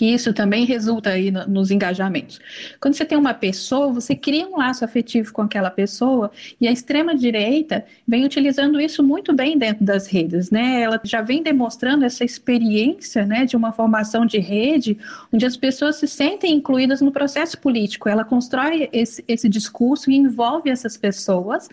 isso 0.00 0.32
também 0.32 0.64
resulta 0.64 1.10
aí 1.10 1.30
no, 1.30 1.46
nos 1.46 1.70
engajamentos. 1.70 2.40
Quando 2.80 2.94
você 2.94 3.04
tem 3.04 3.16
uma 3.16 3.34
pessoa, 3.34 3.92
você 3.92 4.14
cria 4.14 4.46
um 4.46 4.58
laço 4.58 4.84
afetivo 4.84 5.32
com 5.32 5.42
aquela 5.42 5.70
pessoa 5.70 6.30
e 6.60 6.66
a 6.66 6.72
extrema 6.72 7.14
direita 7.14 7.84
vem 8.06 8.24
utilizando 8.24 8.80
isso 8.80 9.02
muito 9.02 9.32
bem 9.32 9.58
dentro 9.58 9.84
das 9.84 10.06
redes, 10.06 10.50
né? 10.50 10.80
Ela 10.80 11.00
já 11.04 11.20
vem 11.20 11.42
demonstrando 11.42 12.04
essa 12.04 12.24
experiência, 12.24 13.24
né, 13.24 13.44
de 13.44 13.56
uma 13.56 13.72
formação 13.72 14.26
de 14.26 14.38
rede 14.38 14.98
onde 15.32 15.46
as 15.46 15.56
pessoas 15.56 15.96
se 15.96 16.06
sentem 16.06 16.54
incluídas 16.54 17.00
no 17.00 17.12
processo 17.12 17.58
político. 17.58 18.08
Ela 18.08 18.24
constrói 18.24 18.88
esse, 18.92 19.24
esse 19.26 19.48
discurso 19.48 20.10
e 20.10 20.16
envolve 20.16 20.70
essas 20.70 20.96
pessoas 20.96 21.68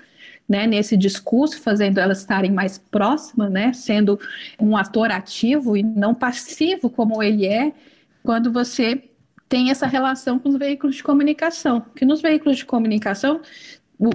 né, 0.48 0.68
nesse 0.68 0.98
discurso, 0.98 1.60
fazendo 1.62 2.00
elas 2.00 2.20
estarem 2.20 2.52
mais 2.52 2.78
próximas, 2.78 3.52
né, 3.52 3.74
sendo 3.74 4.20
um 4.60 4.76
ator 4.76 5.12
ativo 5.12 5.78
e 5.78 5.84
não 5.84 6.14
passivo 6.14 6.90
como 6.90 7.24
ele 7.24 7.46
é, 7.46 7.72
quando 8.24 8.52
você 8.52 9.10
tem 9.50 9.70
essa 9.70 9.86
relação 9.86 10.40
com 10.40 10.50
os 10.50 10.58
veículos 10.58 10.96
de 10.96 11.04
comunicação. 11.04 11.82
Porque 11.82 12.06
nos 12.06 12.22
veículos 12.22 12.58
de 12.58 12.66
comunicação, 12.66 13.42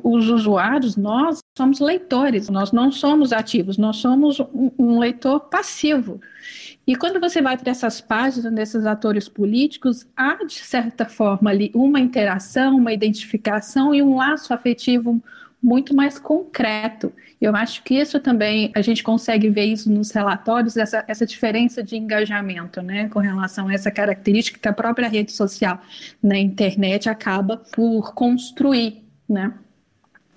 os 0.02 0.28
usuários, 0.28 0.96
nós 0.96 1.38
somos 1.56 1.78
leitores, 1.78 2.48
nós 2.48 2.72
não 2.72 2.90
somos 2.90 3.32
ativos, 3.32 3.78
nós 3.78 3.96
somos 3.96 4.40
um, 4.40 4.70
um 4.78 4.98
leitor 4.98 5.40
passivo. 5.40 6.20
E 6.86 6.96
quando 6.96 7.20
você 7.20 7.40
vai 7.40 7.56
para 7.56 7.70
essas 7.70 8.00
páginas 8.00 8.52
desses 8.52 8.86
atores 8.86 9.28
políticos, 9.28 10.06
há, 10.16 10.42
de 10.44 10.54
certa 10.54 11.04
forma, 11.06 11.50
ali 11.50 11.70
uma 11.74 12.00
interação, 12.00 12.76
uma 12.76 12.92
identificação 12.92 13.94
e 13.94 14.02
um 14.02 14.16
laço 14.16 14.52
afetivo 14.52 15.22
muito 15.62 15.94
mais 15.94 16.18
concreto. 16.18 17.12
Eu 17.40 17.54
acho 17.54 17.82
que 17.82 17.94
isso 17.94 18.18
também, 18.20 18.72
a 18.74 18.82
gente 18.82 19.02
consegue 19.02 19.48
ver 19.48 19.64
isso 19.64 19.90
nos 19.90 20.10
relatórios, 20.10 20.76
essa, 20.76 21.04
essa 21.06 21.26
diferença 21.26 21.82
de 21.82 21.96
engajamento, 21.96 22.82
né, 22.82 23.08
com 23.08 23.18
relação 23.18 23.68
a 23.68 23.74
essa 23.74 23.90
característica 23.90 24.58
que 24.58 24.68
a 24.68 24.72
própria 24.72 25.08
rede 25.08 25.32
social 25.32 25.80
na 26.22 26.38
internet 26.38 27.08
acaba 27.08 27.56
por 27.56 28.14
construir, 28.14 29.04
né. 29.28 29.52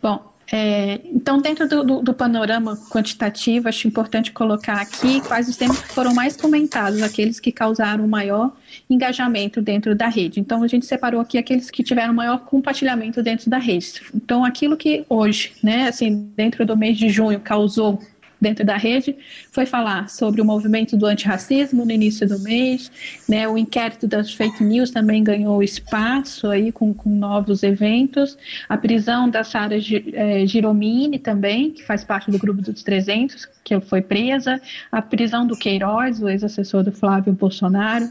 Bom, 0.02 0.31
é, 0.54 1.00
então, 1.06 1.40
dentro 1.40 1.66
do, 1.66 1.82
do, 1.82 2.02
do, 2.02 2.14
panorama 2.14 2.78
quantitativo, 2.90 3.70
acho 3.70 3.88
importante 3.88 4.34
colocar 4.34 4.82
aqui 4.82 5.22
quais 5.22 5.48
os 5.48 5.56
temas 5.56 5.80
que 5.80 5.88
foram 5.88 6.14
mais 6.14 6.36
comentados, 6.36 7.02
aqueles 7.02 7.40
que 7.40 7.54
causaram 7.54 8.06
maior 8.06 8.52
engajamento 8.90 9.62
dentro 9.62 9.96
da 9.96 10.10
rede. 10.10 10.42
Então, 10.42 10.62
a 10.62 10.68
gente 10.68 10.86
separou 10.86 11.22
aqui 11.22 11.38
aqueles 11.38 11.72
que 11.72 11.82
tiveram 11.82 12.14
maior 12.14 12.40
compartilhamento 12.40 13.24
dentro 13.24 13.50
da 13.50 13.58
rede. 13.58 14.02
Então, 14.14 14.44
aquilo 14.44 14.76
que 14.76 15.06
hoje, 15.08 15.54
né, 15.64 15.88
assim, 15.88 16.30
dentro 16.36 16.66
do 16.66 16.76
mês 16.76 16.98
de 16.98 17.08
junho, 17.08 17.40
causou 17.40 18.02
dentro 18.42 18.66
da 18.66 18.76
rede, 18.76 19.16
foi 19.52 19.68
falar 19.68 20.10
sobre 20.10 20.42
o 20.42 20.46
movimento 20.46 20.98
do 20.98 21.06
antirracismo 21.06 21.86
no 21.86 21.92
início 21.92 22.28
do 22.28 22.40
mês, 22.40 22.92
né, 23.30 23.48
o 23.48 23.58
inquérito 23.58 24.08
das 24.08 24.34
fake 24.34 24.64
news 24.64 24.90
também 24.90 25.24
ganhou 25.24 25.62
espaço 25.62 26.48
aí 26.48 26.72
com, 26.72 26.94
com 26.94 27.10
novos 27.10 27.62
eventos, 27.62 28.38
a 28.68 28.76
prisão 28.76 29.30
da 29.30 29.44
Sara 29.44 29.76
é, 29.78 30.46
Giromini 30.46 31.20
também, 31.20 31.72
que 31.72 31.84
faz 31.84 32.04
parte 32.04 32.32
do 32.32 32.40
grupo 32.40 32.62
dos 32.62 32.82
300, 32.82 33.48
que 33.64 33.80
foi 33.82 34.02
presa, 34.02 34.60
a 34.92 35.02
prisão 35.02 35.46
do 35.46 35.56
Queiroz, 35.56 36.22
o 36.22 36.28
ex-assessor 36.28 36.84
do 36.84 36.92
Flávio 36.92 37.34
Bolsonaro, 37.34 38.10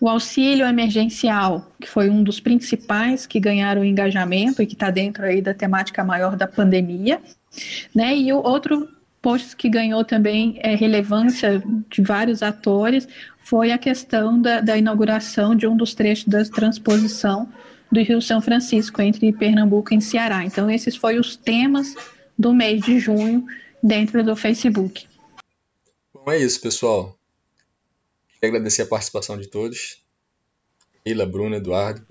o 0.00 0.08
auxílio 0.08 0.66
emergencial, 0.66 1.70
que 1.80 1.88
foi 1.88 2.10
um 2.10 2.22
dos 2.22 2.40
principais 2.40 3.26
que 3.26 3.38
ganharam 3.38 3.84
engajamento 3.84 4.60
e 4.60 4.66
que 4.66 4.74
está 4.74 4.90
dentro 4.90 5.24
aí 5.24 5.40
da 5.40 5.54
temática 5.54 6.04
maior 6.04 6.36
da 6.36 6.46
pandemia, 6.46 7.20
né? 7.94 8.16
E 8.16 8.32
o 8.32 8.42
outro 8.42 8.88
post 9.22 9.56
que 9.56 9.70
ganhou 9.70 10.04
também 10.04 10.58
é, 10.60 10.74
relevância 10.74 11.62
de 11.88 12.02
vários 12.02 12.42
atores 12.42 13.08
foi 13.44 13.70
a 13.70 13.78
questão 13.78 14.40
da, 14.40 14.60
da 14.60 14.76
inauguração 14.76 15.54
de 15.54 15.66
um 15.66 15.76
dos 15.76 15.94
trechos 15.94 16.26
da 16.26 16.44
transposição 16.44 17.48
do 17.90 18.00
Rio 18.00 18.20
São 18.20 18.42
Francisco 18.42 19.00
entre 19.00 19.32
Pernambuco 19.32 19.94
e 19.94 20.00
Ceará. 20.02 20.44
Então 20.44 20.68
esses 20.68 20.96
foram 20.96 21.20
os 21.20 21.36
temas 21.36 21.94
do 22.38 22.52
mês 22.52 22.82
de 22.82 22.98
junho 22.98 23.46
dentro 23.82 24.24
do 24.24 24.34
Facebook. 24.34 25.06
Bom, 26.12 26.30
é 26.30 26.38
isso, 26.38 26.60
pessoal. 26.60 27.16
Queria 28.34 28.56
agradecer 28.56 28.82
a 28.82 28.86
participação 28.86 29.38
de 29.38 29.48
todos. 29.48 30.02
Keila, 31.04 31.26
Bruna, 31.26 31.56
Eduardo. 31.56 32.04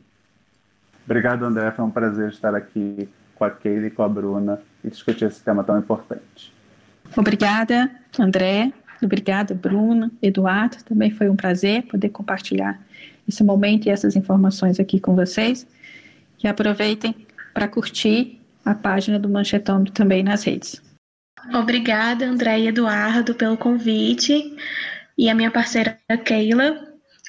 Obrigado, 1.05 1.43
André. 1.43 1.71
Foi 1.71 1.83
um 1.83 1.91
prazer 1.91 2.29
estar 2.29 2.55
aqui 2.55 3.09
com 3.35 3.43
a 3.43 3.49
Keila 3.49 3.87
e 3.87 3.91
com 3.91 4.03
a 4.03 4.09
Bruna 4.09 4.61
e 4.83 4.89
discutir 4.89 5.25
esse 5.25 5.41
tema 5.41 5.63
tão 5.63 5.77
importante. 5.77 6.53
Obrigada, 7.15 7.91
André. 8.17 8.71
Obrigada, 9.01 9.53
Bruna, 9.53 10.11
Eduardo. 10.21 10.77
Também 10.83 11.11
foi 11.11 11.29
um 11.29 11.35
prazer 11.35 11.83
poder 11.83 12.09
compartilhar 12.09 12.79
esse 13.27 13.43
momento 13.43 13.87
e 13.87 13.89
essas 13.89 14.15
informações 14.15 14.79
aqui 14.79 14.99
com 14.99 15.15
vocês. 15.15 15.65
E 16.43 16.47
aproveitem 16.47 17.15
para 17.53 17.67
curtir 17.67 18.39
a 18.63 18.73
página 18.73 19.17
do 19.19 19.29
Manchetão 19.29 19.83
também 19.85 20.23
nas 20.23 20.43
redes. 20.43 20.81
Obrigada, 21.53 22.25
André 22.25 22.59
e 22.59 22.67
Eduardo, 22.67 23.33
pelo 23.33 23.57
convite 23.57 24.55
e 25.17 25.29
a 25.29 25.35
minha 25.35 25.49
parceira 25.49 25.97
Keila. 26.23 26.79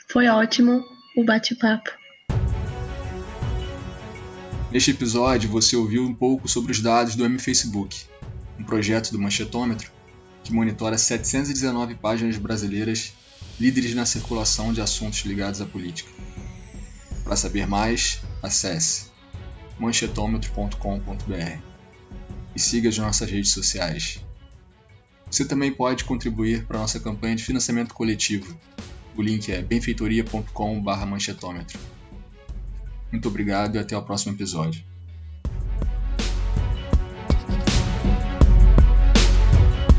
Foi 0.08 0.28
ótimo 0.28 0.84
o 1.16 1.24
bate-papo. 1.24 1.90
Neste 4.70 4.90
episódio, 4.90 5.50
você 5.50 5.76
ouviu 5.76 6.02
um 6.02 6.14
pouco 6.14 6.48
sobre 6.48 6.72
os 6.72 6.80
dados 6.80 7.14
do 7.14 7.24
M-Facebook, 7.24 8.06
um 8.62 8.64
projeto 8.64 9.10
do 9.10 9.18
Manchetômetro 9.18 9.90
que 10.42 10.52
monitora 10.52 10.96
719 10.96 11.96
páginas 11.96 12.38
brasileiras 12.38 13.12
líderes 13.60 13.94
na 13.94 14.06
circulação 14.06 14.72
de 14.72 14.80
assuntos 14.80 15.20
ligados 15.20 15.60
à 15.60 15.66
política. 15.66 16.10
Para 17.22 17.36
saber 17.36 17.66
mais, 17.66 18.20
acesse 18.42 19.10
manchetômetro.com.br 19.78 21.58
e 22.54 22.60
siga 22.60 22.88
as 22.88 22.98
nossas 22.98 23.30
redes 23.30 23.50
sociais 23.50 24.20
você 25.32 25.46
também 25.46 25.72
pode 25.72 26.04
contribuir 26.04 26.66
para 26.66 26.76
a 26.76 26.82
nossa 26.82 27.00
campanha 27.00 27.34
de 27.34 27.42
financiamento 27.42 27.94
coletivo. 27.94 28.54
O 29.16 29.22
link 29.22 29.50
é 29.50 29.62
benfeitoria.com/manchetômetro. 29.62 31.80
Muito 33.10 33.28
obrigado 33.28 33.76
e 33.76 33.78
até 33.78 33.96
o 33.96 34.02
próximo 34.02 34.34
episódio. 34.34 34.84